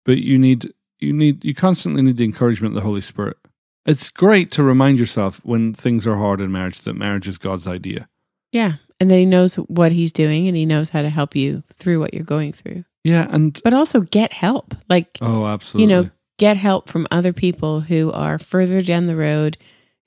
But 0.04 0.18
you 0.18 0.38
need 0.38 0.74
you 1.00 1.14
need 1.14 1.44
you 1.46 1.56
constantly 1.56 2.02
need 2.02 2.18
the 2.18 2.26
encouragement 2.26 2.74
of 2.74 2.76
the 2.76 2.88
Holy 2.88 3.02
Spirit. 3.02 3.38
It's 3.86 4.10
great 4.10 4.52
to 4.52 4.64
remind 4.64 5.00
yourself 5.00 5.40
when 5.44 5.74
things 5.74 6.06
are 6.06 6.18
hard 6.18 6.42
in 6.42 6.52
marriage 6.52 6.82
that 6.82 6.96
marriage 6.96 7.28
is 7.28 7.38
God's 7.38 7.66
idea. 7.66 8.08
Yeah. 8.52 8.74
And 9.02 9.10
then 9.10 9.18
he 9.18 9.26
knows 9.26 9.56
what 9.56 9.92
he's 9.92 10.12
doing 10.12 10.48
and 10.48 10.56
he 10.56 10.66
knows 10.66 10.90
how 10.90 11.02
to 11.02 11.10
help 11.10 11.36
you 11.36 11.64
through 11.74 12.00
what 12.00 12.14
you're 12.14 12.24
going 12.24 12.54
through. 12.54 12.86
Yeah, 13.04 13.28
and 13.30 13.60
But 13.64 13.74
also 13.74 14.02
get 14.02 14.32
help. 14.32 14.76
Like, 14.90 15.18
oh, 15.22 15.48
absolutely. 15.48 15.94
You 15.94 16.04
know, 16.04 16.10
get 16.38 16.56
help 16.56 16.88
from 16.88 17.08
other 17.12 17.34
people 17.34 17.82
who 17.82 18.12
are 18.12 18.38
further 18.38 18.82
down 18.82 19.08
the 19.08 19.16
road 19.16 19.58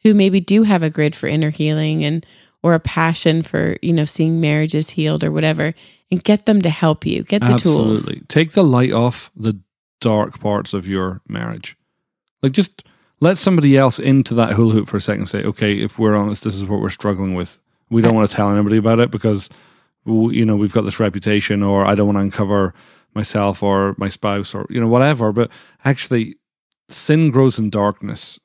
who 0.04 0.14
maybe 0.14 0.38
do 0.38 0.62
have 0.62 0.82
a 0.82 0.90
grid 0.90 1.16
for 1.16 1.26
inner 1.26 1.50
healing 1.50 2.04
and 2.04 2.24
or 2.62 2.74
a 2.74 2.80
passion 2.80 3.42
for 3.42 3.76
you 3.82 3.92
know 3.92 4.04
seeing 4.04 4.40
marriages 4.40 4.90
healed 4.90 5.24
or 5.24 5.30
whatever 5.30 5.74
and 6.10 6.24
get 6.24 6.46
them 6.46 6.62
to 6.62 6.70
help 6.70 7.04
you 7.04 7.22
get 7.24 7.40
the 7.40 7.54
tools 7.56 7.98
absolutely. 7.98 8.22
Take 8.28 8.52
the 8.52 8.64
light 8.64 8.92
off 8.92 9.30
the 9.36 9.58
dark 10.00 10.40
parts 10.40 10.72
of 10.72 10.86
your 10.86 11.20
marriage. 11.28 11.76
Like 12.42 12.52
just 12.52 12.84
let 13.20 13.38
somebody 13.38 13.76
else 13.76 13.98
into 13.98 14.34
that 14.34 14.52
hula 14.52 14.74
hoop 14.74 14.88
for 14.88 14.98
a 14.98 15.00
second 15.00 15.22
and 15.22 15.28
say, 15.28 15.42
okay, 15.44 15.80
if 15.80 15.98
we're 15.98 16.14
honest, 16.14 16.44
this 16.44 16.54
is 16.54 16.64
what 16.64 16.80
we're 16.80 16.90
struggling 16.90 17.34
with. 17.34 17.58
We 17.90 18.02
don't 18.02 18.14
want 18.14 18.28
to 18.28 18.34
tell 18.36 18.50
anybody 18.50 18.76
about 18.76 18.98
it 18.98 19.10
because 19.10 19.48
you 20.06 20.44
know 20.44 20.56
we've 20.56 20.72
got 20.72 20.82
this 20.84 21.00
reputation, 21.00 21.62
or 21.62 21.84
I 21.84 21.94
don't 21.94 22.06
want 22.06 22.16
to 22.16 22.22
uncover 22.22 22.74
myself 23.14 23.62
or 23.62 23.94
my 23.98 24.08
spouse 24.08 24.54
or 24.54 24.66
you 24.70 24.80
know 24.80 24.88
whatever. 24.88 25.32
But 25.32 25.50
actually, 25.84 26.36
sin 26.88 27.30
grows 27.30 27.58
in 27.58 27.70
darkness. 27.70 28.38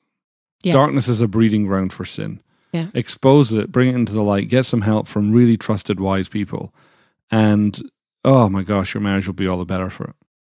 Yeah. 0.62 0.74
Darkness 0.74 1.08
is 1.08 1.20
a 1.20 1.28
breeding 1.28 1.66
ground 1.66 1.92
for 1.92 2.04
sin. 2.04 2.40
Yeah. 2.72 2.88
Expose 2.94 3.52
it, 3.52 3.72
bring 3.72 3.88
it 3.88 3.94
into 3.94 4.12
the 4.12 4.22
light, 4.22 4.48
get 4.48 4.64
some 4.66 4.82
help 4.82 5.08
from 5.08 5.32
really 5.32 5.56
trusted, 5.56 5.98
wise 5.98 6.28
people, 6.28 6.72
and 7.30 7.80
oh 8.24 8.48
my 8.48 8.62
gosh, 8.62 8.94
your 8.94 9.00
marriage 9.00 9.26
will 9.26 9.34
be 9.34 9.48
all 9.48 9.58
the 9.58 9.64
better 9.64 9.88
for 9.90 10.04
it. 10.04 10.14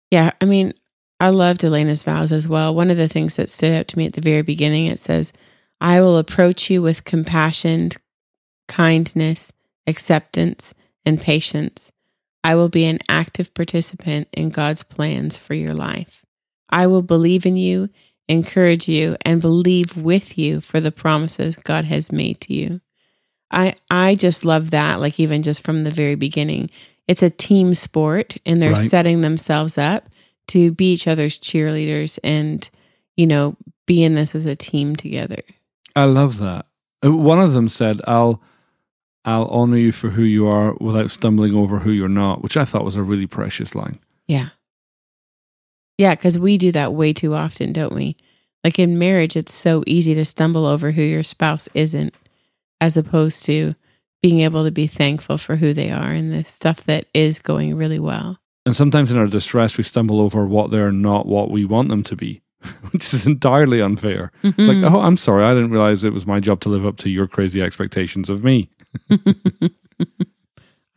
yeah 0.10 0.32
i 0.42 0.46
mean 0.46 0.74
i 1.20 1.30
loved 1.30 1.64
elena's 1.64 2.02
vows 2.04 2.32
as 2.32 2.48
well 2.48 2.74
one 2.74 2.90
of 2.90 2.98
the 2.98 3.08
things 3.08 3.36
that 3.36 3.50
stood 3.50 3.72
out 3.74 3.88
to 3.88 3.98
me 3.98 4.06
at 4.08 4.14
the 4.14 4.22
very 4.22 4.42
beginning 4.42 4.88
it 4.88 5.00
says 5.00 5.32
i 5.80 6.02
will 6.02 6.18
approach 6.18 6.70
you 6.72 6.82
with 6.82 7.06
compassion 7.06 7.90
kindness 8.72 9.52
acceptance 9.88 10.74
and 11.06 11.20
patience 11.22 11.92
i 12.44 12.56
will 12.56 12.70
be 12.70 12.86
an 12.86 13.00
active 13.10 13.54
participant 13.54 14.28
in 14.34 14.50
god's 14.50 14.84
plans 14.84 15.36
for 15.38 15.54
your 15.54 15.74
life 15.74 16.24
i 16.70 16.88
will 16.88 17.02
believe 17.02 17.46
in 17.46 17.58
you 17.58 17.90
encourage 18.28 18.88
you 18.88 19.18
and 19.26 19.42
believe 19.42 19.98
with 19.98 20.38
you 20.38 20.62
for 20.62 20.80
the 20.80 20.92
promises 20.92 21.58
God 21.58 21.84
has 21.86 22.14
made 22.14 22.40
to 22.42 22.54
you. 22.54 22.80
I 23.52 23.76
I 23.90 24.16
just 24.16 24.46
love 24.46 24.70
that 24.72 25.02
like 25.02 25.20
even 25.20 25.42
just 25.44 25.62
from 25.66 25.82
the 25.82 25.92
very 25.92 26.16
beginning. 26.16 26.70
It's 27.10 27.22
a 27.24 27.30
team 27.30 27.76
sport 27.76 28.38
and 28.46 28.62
they're 28.62 28.72
Right. 28.72 28.90
setting 28.90 29.20
themselves 29.20 29.78
up 29.78 30.08
to 30.48 30.72
be 30.72 30.94
each 30.94 31.08
other's 31.08 31.38
cheerleaders 31.38 32.20
and 32.24 32.70
you 33.18 33.28
know 33.28 33.58
be 33.86 34.02
in 34.02 34.14
this 34.14 34.34
as 34.34 34.46
a 34.46 34.56
team 34.56 34.96
together. 34.96 35.42
I 35.94 36.06
love 36.06 36.38
that. 36.38 36.68
Uh, 37.04 37.12
One 37.12 37.42
of 37.42 37.52
them 37.52 37.68
said, 37.68 38.00
"I'll, 38.08 38.42
I'll 39.26 39.46
honor 39.48 39.78
you 39.78 39.92
for 39.92 40.10
who 40.10 40.24
you 40.24 40.48
are 40.48 40.74
without 40.82 41.12
stumbling 41.12 41.54
over 41.56 41.80
who 41.80 41.92
you're 41.92 42.08
not," 42.10 42.42
which 42.42 42.58
I 42.58 42.66
thought 42.66 42.86
was 42.86 42.96
a 42.98 43.04
really 43.04 43.28
precious 43.28 43.76
line. 43.76 44.00
Yeah. 44.28 44.50
Yeah, 45.98 46.16
cuz 46.16 46.38
we 46.38 46.58
do 46.58 46.72
that 46.72 46.94
way 46.94 47.14
too 47.14 47.36
often, 47.36 47.74
don't 47.74 47.94
we? 47.94 48.16
Like 48.64 48.80
in 48.80 48.98
marriage 48.98 49.36
it's 49.36 49.54
so 49.54 49.84
easy 49.88 50.14
to 50.16 50.26
stumble 50.26 50.66
over 50.66 50.92
who 50.92 51.02
your 51.02 51.24
spouse 51.24 51.68
isn't 51.74 52.14
as 52.80 52.98
opposed 52.98 53.46
to 53.46 53.76
being 54.24 54.40
able 54.40 54.64
to 54.64 54.72
be 54.72 54.88
thankful 54.88 55.38
for 55.38 55.56
who 55.58 55.74
they 55.74 55.90
are 55.92 56.12
and 56.12 56.32
the 56.32 56.44
stuff 56.44 56.84
that 56.86 57.06
is 57.14 57.40
going 57.40 57.76
really 57.76 58.00
well. 58.00 58.40
And 58.66 58.76
sometimes 58.76 59.12
in 59.12 59.18
our 59.18 59.26
distress, 59.28 59.78
we 59.78 59.84
stumble 59.84 60.20
over 60.22 60.46
what 60.46 60.70
they're 60.70 60.92
not 60.92 61.26
what 61.28 61.50
we 61.50 61.66
want 61.66 61.90
them 61.90 62.04
to 62.04 62.16
be, 62.16 62.42
which 62.92 63.14
is 63.14 63.26
entirely 63.26 63.82
unfair. 63.82 64.32
It's 64.44 64.58
like, 64.60 64.78
Mhm. 64.78 64.92
oh, 64.92 65.02
I'm 65.02 65.18
sorry. 65.18 65.44
I 65.44 65.54
didn't 65.56 65.72
realize 65.72 66.04
it 66.04 66.14
was 66.14 66.28
my 66.28 66.40
job 66.40 66.60
to 66.62 66.70
live 66.70 66.86
up 66.86 66.98
to 66.98 67.10
your 67.10 67.28
crazy 67.28 67.62
expectations 67.62 68.30
of 68.30 68.44
me. 68.44 68.70
I 69.10 69.70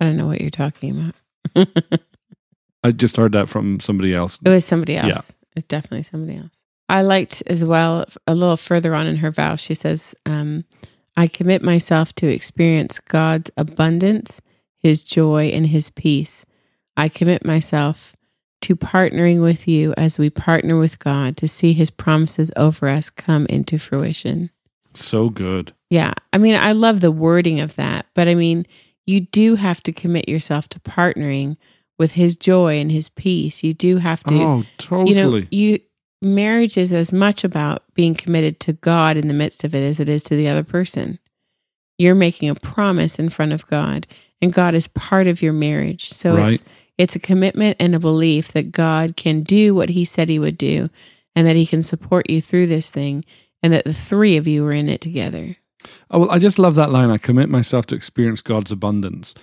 don't 0.01 0.17
know 0.17 0.27
what 0.27 0.41
you're 0.41 0.51
talking 0.51 1.13
about. 1.55 1.69
I 2.83 2.93
just 2.93 3.17
heard 3.17 3.33
that 3.33 3.49
from 3.49 3.81
somebody 3.81 4.15
else. 4.15 4.39
It 4.45 4.49
was 4.51 4.65
somebody 4.65 4.97
else. 4.97 5.09
Yeah. 5.09 5.21
It's 5.57 5.67
definitely 5.67 6.03
somebody 6.03 6.39
else. 6.39 6.59
I 6.89 7.03
liked 7.03 7.43
as 7.47 7.65
well 7.65 8.05
a 8.27 8.35
little 8.35 8.57
further 8.57 8.95
on 8.95 9.07
in 9.07 9.17
her 9.17 9.31
vow. 9.31 9.57
She 9.57 9.75
says, 9.75 10.15
um, 10.27 10.65
"I 11.17 11.27
commit 11.27 11.63
myself 11.63 12.15
to 12.17 12.27
experience 12.27 12.99
God's 12.99 13.51
abundance, 13.57 14.41
His 14.79 15.03
joy, 15.05 15.47
and 15.47 15.67
His 15.67 15.91
peace. 15.91 16.45
I 16.97 17.09
commit 17.09 17.45
myself 17.45 18.17
to 18.63 18.77
partnering 18.77 19.41
with 19.43 19.67
you 19.67 19.95
as 19.97 20.19
we 20.19 20.29
partner 20.31 20.77
with 20.77 20.99
God 20.99 21.37
to 21.39 21.49
see 21.49 21.73
His 21.73 21.91
promises 21.91 22.53
over 22.57 22.89
us 22.89 23.09
come 23.09 23.47
into 23.47 23.79
fruition." 23.79 24.51
So 24.93 25.31
good. 25.31 25.73
Yeah. 25.95 26.13
I 26.33 26.39
mean, 26.39 26.57
I 26.57 26.73
love 26.73 27.01
the 27.01 27.13
wording 27.13 27.61
of 27.61 27.77
that, 27.77 28.07
but 28.15 28.27
I 28.27 28.35
mean, 28.35 28.67
you 29.07 29.21
do 29.21 29.55
have 29.55 29.81
to 29.85 29.93
commit 29.93 30.29
yourself 30.29 30.69
to 30.71 30.81
partnering 30.81 31.57
with 32.01 32.13
his 32.13 32.35
joy 32.35 32.81
and 32.81 32.91
his 32.91 33.09
peace. 33.11 33.63
You 33.63 33.75
do 33.75 33.99
have 33.99 34.25
to, 34.25 34.35
oh, 34.35 34.65
totally. 34.77 35.11
you 35.11 35.15
know, 35.15 35.47
you 35.53 35.79
marriage 36.21 36.77
is 36.77 36.93
as 36.93 37.13
much 37.13 37.45
about 37.45 37.85
being 37.95 38.17
committed 38.17 38.59
to 38.59 38.73
God 38.73 39.17
in 39.17 39.29
the 39.29 39.35
midst 39.35 39.63
of 39.63 39.73
it 39.73 39.87
as 39.89 40.01
it 40.01 40.09
is 40.09 40.25
to 40.25 40.35
the 40.35 40.49
other 40.49 40.65
person. 40.65 41.21
You're 41.97 42.17
making 42.17 42.49
a 42.49 42.57
promise 42.57 43.17
in 43.21 43.29
front 43.29 43.53
of 43.53 43.65
God, 43.69 44.09
and 44.43 44.53
God 44.53 44.75
is 44.75 44.89
part 44.89 45.29
of 45.29 45.43
your 45.43 45.53
marriage. 45.53 46.13
So 46.13 46.35
Right. 46.35 46.55
it's 46.55 46.63
it's 46.99 47.17
a 47.17 47.21
commitment 47.21 47.77
and 47.79 47.95
a 47.95 48.01
belief 48.01 48.51
that 48.51 48.73
God 48.73 49.17
can 49.17 49.43
do 49.43 49.77
what 49.77 49.91
he 49.91 50.05
said 50.05 50.29
he 50.29 50.41
would 50.41 50.59
do 50.59 50.91
and 51.37 51.47
that 51.47 51.57
he 51.57 51.67
can 51.67 51.83
support 51.83 52.29
you 52.29 52.41
through 52.41 52.67
this 52.67 52.91
thing 52.91 53.25
and 53.63 53.73
that 53.73 53.85
the 53.85 53.95
three 53.95 54.37
of 54.37 54.49
you 54.49 54.67
are 54.67 54.73
in 54.73 54.89
it 54.89 55.01
together. 55.01 55.57
Oh, 56.11 56.21
well, 56.21 56.31
I 56.31 56.39
just 56.39 56.59
love 56.59 56.75
that 56.75 56.91
line. 56.91 57.11
I 57.11 57.19
commit 57.19 57.49
myself 57.49 57.87
to 57.87 57.95
experience 57.95 58.41
God's 58.41 58.73
abundance. 58.73 59.35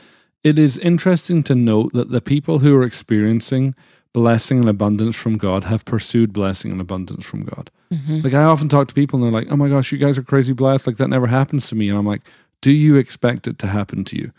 It 0.43 0.57
is 0.57 0.77
interesting 0.77 1.43
to 1.43 1.55
note 1.55 1.93
that 1.93 2.11
the 2.11 2.21
people 2.21 2.59
who 2.59 2.75
are 2.75 2.83
experiencing 2.83 3.75
blessing 4.13 4.59
and 4.59 4.69
abundance 4.69 5.15
from 5.15 5.37
God 5.37 5.63
have 5.65 5.85
pursued 5.85 6.33
blessing 6.33 6.71
and 6.71 6.81
abundance 6.81 7.25
from 7.25 7.43
God. 7.43 7.69
Mm-hmm. 7.93 8.21
Like, 8.21 8.33
I 8.33 8.43
often 8.43 8.67
talk 8.67 8.87
to 8.87 8.93
people 8.93 9.17
and 9.17 9.25
they're 9.25 9.41
like, 9.41 9.51
oh 9.51 9.55
my 9.55 9.69
gosh, 9.69 9.91
you 9.91 9.97
guys 9.97 10.17
are 10.17 10.23
crazy 10.23 10.53
blessed. 10.53 10.87
Like, 10.87 10.97
that 10.97 11.07
never 11.09 11.27
happens 11.27 11.67
to 11.69 11.75
me. 11.75 11.89
And 11.89 11.97
I'm 11.97 12.05
like, 12.05 12.21
do 12.61 12.71
you 12.71 12.95
expect 12.95 13.47
it 13.47 13.57
to 13.59 13.67
happen 13.67 14.03
to 14.05 14.17
you? 14.17 14.31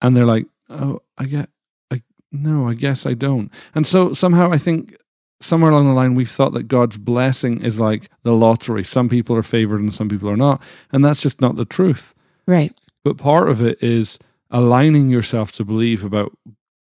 And 0.00 0.16
they're 0.16 0.26
like, 0.26 0.46
oh, 0.68 1.02
I 1.18 1.26
get, 1.26 1.50
I, 1.90 2.02
no, 2.32 2.68
I 2.68 2.74
guess 2.74 3.04
I 3.04 3.14
don't. 3.14 3.52
And 3.74 3.86
so 3.86 4.12
somehow 4.12 4.50
I 4.50 4.58
think 4.58 4.96
somewhere 5.40 5.70
along 5.70 5.88
the 5.88 5.94
line 5.94 6.14
we've 6.14 6.30
thought 6.30 6.52
that 6.52 6.68
God's 6.68 6.98
blessing 6.98 7.62
is 7.62 7.80
like 7.80 8.10
the 8.22 8.34
lottery. 8.34 8.84
Some 8.84 9.08
people 9.08 9.34
are 9.36 9.42
favored 9.42 9.80
and 9.80 9.92
some 9.92 10.08
people 10.08 10.28
are 10.28 10.36
not. 10.36 10.62
And 10.92 11.04
that's 11.04 11.20
just 11.20 11.40
not 11.40 11.56
the 11.56 11.64
truth. 11.64 12.14
Right. 12.46 12.74
But 13.04 13.16
part 13.16 13.48
of 13.48 13.62
it 13.62 13.82
is 13.82 14.18
aligning 14.50 15.08
yourself 15.08 15.52
to 15.52 15.64
believe 15.64 16.04
about 16.04 16.36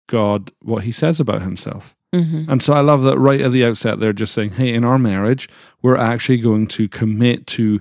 God, 0.08 0.52
what 0.62 0.84
he 0.84 0.92
says 0.92 1.20
about 1.20 1.42
himself. 1.42 1.96
hmm 2.14 2.46
And 2.48 2.64
so 2.64 2.74
I 2.74 2.80
love 2.80 3.04
that 3.04 3.20
right 3.20 3.42
at 3.42 3.52
the 3.52 3.66
outset, 3.66 4.00
they're 4.00 4.14
just 4.14 4.34
saying, 4.34 4.52
hey, 4.52 4.74
in 4.74 4.84
our 4.84 4.98
marriage, 4.98 5.48
we're 5.82 5.98
actually 5.98 6.40
going 6.40 6.68
to 6.68 6.88
commit 6.88 7.46
to 7.48 7.80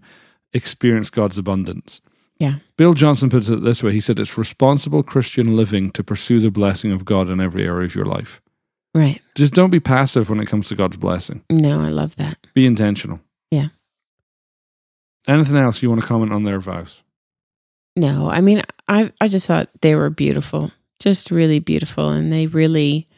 experience 0.53 1.09
God's 1.09 1.39
abundance. 1.39 2.01
Yeah. 2.39 2.57
Bill 2.77 2.93
Johnson 2.93 3.31
puts 3.31 3.49
it 3.49 3.63
this 3.63 3.83
way 3.83 3.93
he 3.93 4.01
said, 4.01 4.19
it's 4.19 4.37
responsible 4.37 5.03
Christian 5.03 5.57
living 5.57 5.91
to 5.93 6.05
pursue 6.05 6.41
the 6.41 6.51
blessing 6.51 6.93
of 6.93 7.05
God 7.05 7.31
in 7.31 7.41
every 7.41 7.65
area 7.65 7.87
of 7.87 7.95
your 7.95 8.05
life. 8.05 8.43
Right. 8.97 9.21
Just 9.35 9.53
don't 9.55 9.71
be 9.71 9.81
passive 9.81 10.31
when 10.31 10.41
it 10.41 10.47
comes 10.47 10.69
to 10.69 10.75
God's 10.75 10.97
blessing, 10.97 11.43
No, 11.51 11.83
I 11.83 11.91
love 11.91 12.17
that. 12.17 12.39
be 12.55 12.65
intentional. 12.67 13.21
Yeah. 13.51 13.69
Anything 15.29 15.57
else 15.57 15.83
you 15.83 15.89
want 15.91 16.01
to 16.01 16.07
comment 16.07 16.33
on 16.33 16.45
their 16.45 16.61
vows? 16.61 17.03
No, 17.97 18.29
I 18.29 18.41
mean, 18.41 18.63
I 18.89 19.11
I 19.21 19.29
just 19.29 19.47
thought 19.47 19.69
they 19.81 19.95
were 19.95 20.11
beautiful, 20.11 20.71
just 21.01 21.31
really 21.31 21.59
beautiful, 21.59 22.11
and 22.11 22.31
they 22.33 22.47
really, 22.47 23.09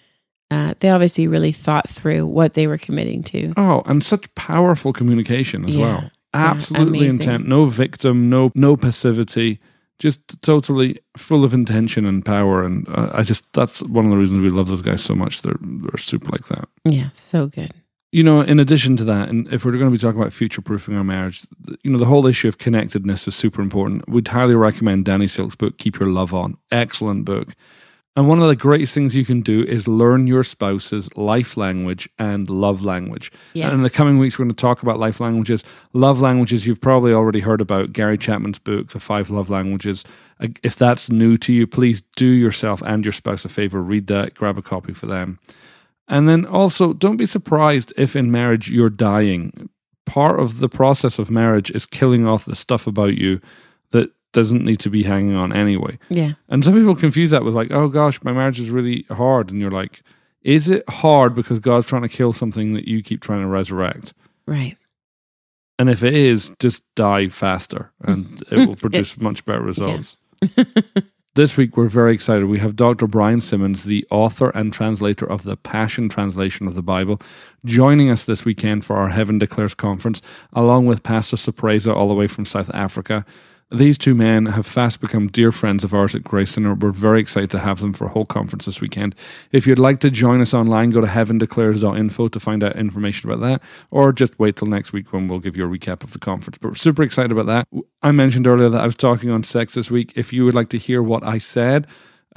uh, 0.50 0.74
they 0.80 0.88
obviously 0.90 1.26
really 1.26 1.52
thought 1.52 1.88
through 1.88 2.26
what 2.26 2.54
they 2.54 2.66
were 2.66 2.78
committing 2.78 3.22
to. 3.24 3.52
Oh, 3.56 3.82
and 3.86 4.02
such 4.02 4.32
powerful 4.36 4.92
communication 4.92 5.64
as 5.64 5.76
Yeah. 5.76 5.82
well. 5.86 6.10
Absolutely 6.34 6.98
amazing. 7.00 7.20
intent. 7.20 7.48
No 7.48 7.66
victim, 7.66 8.28
no 8.30 8.52
no 8.54 8.76
passivity. 8.76 9.58
Just 9.98 10.20
totally 10.42 11.00
full 11.16 11.44
of 11.44 11.52
intention 11.52 12.06
and 12.06 12.24
power. 12.24 12.64
And 12.64 12.88
uh, 12.88 13.10
I 13.12 13.22
just 13.22 13.52
that's 13.52 13.82
one 13.82 14.04
of 14.04 14.10
the 14.10 14.16
reasons 14.16 14.40
we 14.40 14.50
love 14.50 14.68
those 14.68 14.82
guys 14.82 15.02
so 15.02 15.14
much. 15.14 15.42
They're 15.42 15.58
they're 15.60 15.98
super 15.98 16.30
like 16.30 16.46
that. 16.46 16.68
Yeah, 16.84 17.10
so 17.14 17.46
good. 17.48 17.72
You 18.10 18.22
know, 18.22 18.40
in 18.40 18.58
addition 18.58 18.96
to 18.96 19.04
that, 19.04 19.28
and 19.28 19.52
if 19.52 19.64
we're 19.64 19.72
going 19.72 19.84
to 19.84 19.90
be 19.90 19.98
talking 19.98 20.18
about 20.18 20.32
future 20.32 20.62
proofing 20.62 20.96
our 20.96 21.04
marriage, 21.04 21.46
you 21.82 21.90
know, 21.90 21.98
the 21.98 22.06
whole 22.06 22.26
issue 22.26 22.48
of 22.48 22.56
connectedness 22.56 23.28
is 23.28 23.34
super 23.34 23.60
important. 23.60 24.08
We'd 24.08 24.28
highly 24.28 24.54
recommend 24.54 25.04
Danny 25.04 25.26
Silk's 25.26 25.54
book, 25.54 25.76
Keep 25.76 25.98
Your 26.00 26.08
Love 26.08 26.32
On. 26.32 26.56
Excellent 26.70 27.26
book. 27.26 27.54
And 28.18 28.26
one 28.28 28.42
of 28.42 28.48
the 28.48 28.56
greatest 28.56 28.94
things 28.94 29.14
you 29.14 29.24
can 29.24 29.42
do 29.42 29.62
is 29.62 29.86
learn 29.86 30.26
your 30.26 30.42
spouse's 30.42 31.08
life 31.16 31.56
language 31.56 32.08
and 32.18 32.50
love 32.50 32.82
language. 32.82 33.30
Yes. 33.54 33.66
And 33.66 33.74
in 33.74 33.82
the 33.82 33.90
coming 33.90 34.18
weeks, 34.18 34.36
we're 34.36 34.46
going 34.46 34.56
to 34.56 34.60
talk 34.60 34.82
about 34.82 34.98
life 34.98 35.20
languages. 35.20 35.62
Love 35.92 36.20
languages, 36.20 36.66
you've 36.66 36.80
probably 36.80 37.12
already 37.12 37.38
heard 37.38 37.60
about 37.60 37.92
Gary 37.92 38.18
Chapman's 38.18 38.58
book, 38.58 38.88
The 38.88 38.98
Five 38.98 39.30
Love 39.30 39.50
Languages. 39.50 40.02
If 40.64 40.74
that's 40.74 41.10
new 41.10 41.36
to 41.36 41.52
you, 41.52 41.68
please 41.68 42.02
do 42.16 42.26
yourself 42.26 42.82
and 42.82 43.04
your 43.04 43.12
spouse 43.12 43.44
a 43.44 43.48
favor, 43.48 43.80
read 43.80 44.08
that, 44.08 44.34
grab 44.34 44.58
a 44.58 44.62
copy 44.62 44.94
for 44.94 45.06
them. 45.06 45.38
And 46.08 46.28
then 46.28 46.44
also, 46.44 46.94
don't 46.94 47.18
be 47.18 47.24
surprised 47.24 47.92
if 47.96 48.16
in 48.16 48.32
marriage 48.32 48.68
you're 48.68 48.90
dying. 48.90 49.70
Part 50.06 50.40
of 50.40 50.58
the 50.58 50.68
process 50.68 51.20
of 51.20 51.30
marriage 51.30 51.70
is 51.70 51.86
killing 51.86 52.26
off 52.26 52.46
the 52.46 52.56
stuff 52.56 52.88
about 52.88 53.14
you 53.16 53.40
that 53.92 54.10
doesn't 54.32 54.64
need 54.64 54.78
to 54.80 54.90
be 54.90 55.02
hanging 55.02 55.34
on 55.34 55.52
anyway. 55.52 55.98
Yeah, 56.10 56.32
And 56.48 56.64
some 56.64 56.74
people 56.74 56.94
confuse 56.94 57.30
that 57.30 57.44
with 57.44 57.54
like, 57.54 57.70
oh 57.70 57.88
gosh, 57.88 58.22
my 58.22 58.32
marriage 58.32 58.60
is 58.60 58.70
really 58.70 59.06
hard. 59.10 59.50
And 59.50 59.60
you're 59.60 59.70
like, 59.70 60.02
is 60.42 60.68
it 60.68 60.88
hard 60.88 61.34
because 61.34 61.58
God's 61.58 61.86
trying 61.86 62.02
to 62.02 62.08
kill 62.08 62.32
something 62.32 62.74
that 62.74 62.86
you 62.86 63.02
keep 63.02 63.20
trying 63.20 63.40
to 63.40 63.48
resurrect? 63.48 64.14
right. 64.46 64.76
And 65.80 65.88
if 65.88 66.02
it 66.02 66.12
is, 66.12 66.50
just 66.58 66.82
die 66.96 67.28
faster 67.28 67.92
and 68.02 68.42
it 68.50 68.66
will 68.66 68.74
produce 68.84 69.16
much 69.16 69.44
better 69.44 69.62
results. 69.62 70.16
this 71.36 71.56
week, 71.56 71.76
we're 71.76 71.86
very 71.86 72.12
excited. 72.12 72.46
We 72.46 72.58
have 72.58 72.74
Dr. 72.74 73.06
Brian 73.06 73.40
Simmons, 73.40 73.84
the 73.84 74.04
author 74.10 74.50
and 74.50 74.72
translator 74.72 75.24
of 75.24 75.44
the 75.44 75.56
Passion 75.56 76.08
Translation 76.08 76.66
of 76.66 76.74
the 76.74 76.82
Bible, 76.82 77.20
joining 77.64 78.10
us 78.10 78.24
this 78.24 78.44
weekend 78.44 78.84
for 78.84 78.96
our 78.96 79.08
Heaven 79.08 79.38
Declares 79.38 79.74
conference, 79.74 80.20
along 80.52 80.86
with 80.86 81.04
Pastor 81.04 81.36
Surprise, 81.36 81.86
all 81.86 82.08
the 82.08 82.14
way 82.14 82.26
from 82.26 82.44
South 82.44 82.70
Africa. 82.74 83.24
These 83.70 83.98
two 83.98 84.14
men 84.14 84.46
have 84.46 84.64
fast 84.64 84.98
become 84.98 85.28
dear 85.28 85.52
friends 85.52 85.84
of 85.84 85.92
ours 85.92 86.14
at 86.14 86.24
Grace 86.24 86.52
Center. 86.52 86.72
We're 86.72 86.90
very 86.90 87.20
excited 87.20 87.50
to 87.50 87.58
have 87.58 87.80
them 87.80 87.92
for 87.92 88.06
a 88.06 88.08
whole 88.08 88.24
conference 88.24 88.64
this 88.64 88.80
weekend. 88.80 89.14
If 89.52 89.66
you'd 89.66 89.78
like 89.78 90.00
to 90.00 90.10
join 90.10 90.40
us 90.40 90.54
online, 90.54 90.88
go 90.88 91.02
to 91.02 91.06
heavendeclares.info 91.06 92.28
to 92.28 92.40
find 92.40 92.64
out 92.64 92.76
information 92.76 93.28
about 93.28 93.42
that, 93.42 93.62
or 93.90 94.10
just 94.14 94.38
wait 94.38 94.56
till 94.56 94.68
next 94.68 94.94
week 94.94 95.12
when 95.12 95.28
we'll 95.28 95.38
give 95.38 95.54
you 95.54 95.66
a 95.66 95.68
recap 95.68 96.02
of 96.02 96.14
the 96.14 96.18
conference. 96.18 96.56
But 96.56 96.68
we're 96.68 96.74
super 96.76 97.02
excited 97.02 97.30
about 97.30 97.44
that. 97.44 97.68
I 98.02 98.10
mentioned 98.10 98.46
earlier 98.46 98.70
that 98.70 98.80
I 98.80 98.86
was 98.86 98.94
talking 98.94 99.28
on 99.28 99.44
sex 99.44 99.74
this 99.74 99.90
week. 99.90 100.14
If 100.16 100.32
you 100.32 100.46
would 100.46 100.54
like 100.54 100.70
to 100.70 100.78
hear 100.78 101.02
what 101.02 101.22
I 101.22 101.36
said, 101.36 101.86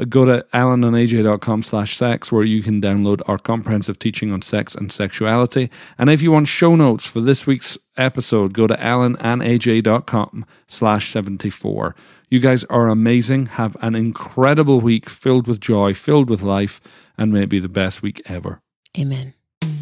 go 0.05 0.25
to 0.25 0.45
alanandaj.com 0.53 1.63
slash 1.63 1.97
sex 1.97 2.31
where 2.31 2.43
you 2.43 2.61
can 2.61 2.81
download 2.81 3.21
our 3.27 3.37
comprehensive 3.37 3.99
teaching 3.99 4.31
on 4.31 4.41
sex 4.41 4.75
and 4.75 4.91
sexuality. 4.91 5.69
And 5.97 6.09
if 6.09 6.21
you 6.21 6.31
want 6.31 6.47
show 6.47 6.75
notes 6.75 7.05
for 7.07 7.21
this 7.21 7.45
week's 7.45 7.77
episode, 7.97 8.53
go 8.53 8.67
to 8.67 8.75
alanandaj.com 8.75 10.45
slash 10.67 11.11
74. 11.11 11.95
You 12.29 12.39
guys 12.39 12.63
are 12.65 12.87
amazing. 12.87 13.47
Have 13.47 13.75
an 13.81 13.95
incredible 13.95 14.79
week 14.79 15.09
filled 15.09 15.47
with 15.47 15.59
joy, 15.59 15.93
filled 15.93 16.29
with 16.29 16.41
life, 16.41 16.79
and 17.17 17.31
may 17.31 17.43
it 17.43 17.49
be 17.49 17.59
the 17.59 17.69
best 17.69 18.01
week 18.01 18.21
ever. 18.25 18.61
Amen. 18.97 19.33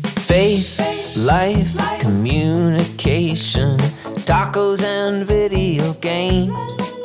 Faith, 0.04 1.18
life, 1.18 2.00
communication, 2.00 3.78
tacos 4.26 4.84
and 4.84 5.26
video 5.26 5.94
games. 5.94 6.99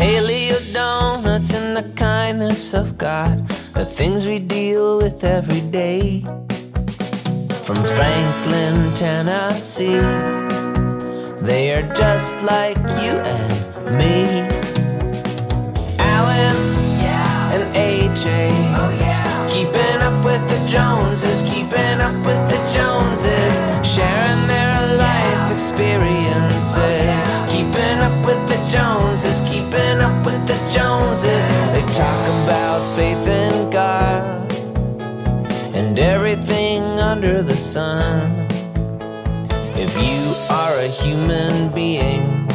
Paleo 0.00 0.56
donuts 0.72 1.52
and 1.52 1.76
the 1.76 1.82
kindness 1.94 2.72
of 2.72 2.96
God 2.96 3.38
are 3.74 3.84
things 3.84 4.26
we 4.26 4.38
deal 4.38 4.96
with 4.96 5.22
every 5.24 5.60
day. 5.60 6.22
From 7.66 7.84
Franklin, 7.84 8.94
Tennessee, 8.94 10.00
they 11.44 11.74
are 11.74 11.86
just 11.94 12.40
like 12.42 12.78
you 13.04 13.12
and 13.36 13.98
me. 13.98 14.48
Alan 15.98 16.56
and 17.52 17.76
AJ. 17.76 18.59
Joneses, 20.70 21.42
keeping 21.50 22.00
up 22.00 22.14
with 22.24 22.42
the 22.48 22.58
Joneses, 22.72 23.54
sharing 23.82 24.46
their 24.46 24.96
life 24.98 25.52
experiences. 25.52 27.10
Keeping 27.50 27.98
up 27.98 28.24
with 28.24 28.38
the 28.46 28.54
Joneses, 28.70 29.40
keeping 29.50 29.98
up 29.98 30.24
with 30.24 30.46
the 30.46 30.54
Joneses. 30.72 31.44
They 31.72 31.82
talk 31.92 32.22
about 32.44 32.80
faith 32.94 33.26
in 33.26 33.70
God 33.70 34.52
and 35.74 35.98
everything 35.98 36.84
under 37.00 37.42
the 37.42 37.56
sun. 37.56 38.46
If 39.74 39.96
you 39.96 40.36
are 40.50 40.78
a 40.78 40.86
human 40.86 41.74
being, 41.74 42.46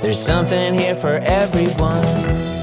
there's 0.00 0.18
something 0.20 0.74
here 0.74 0.96
for 0.96 1.18
everyone. 1.18 2.57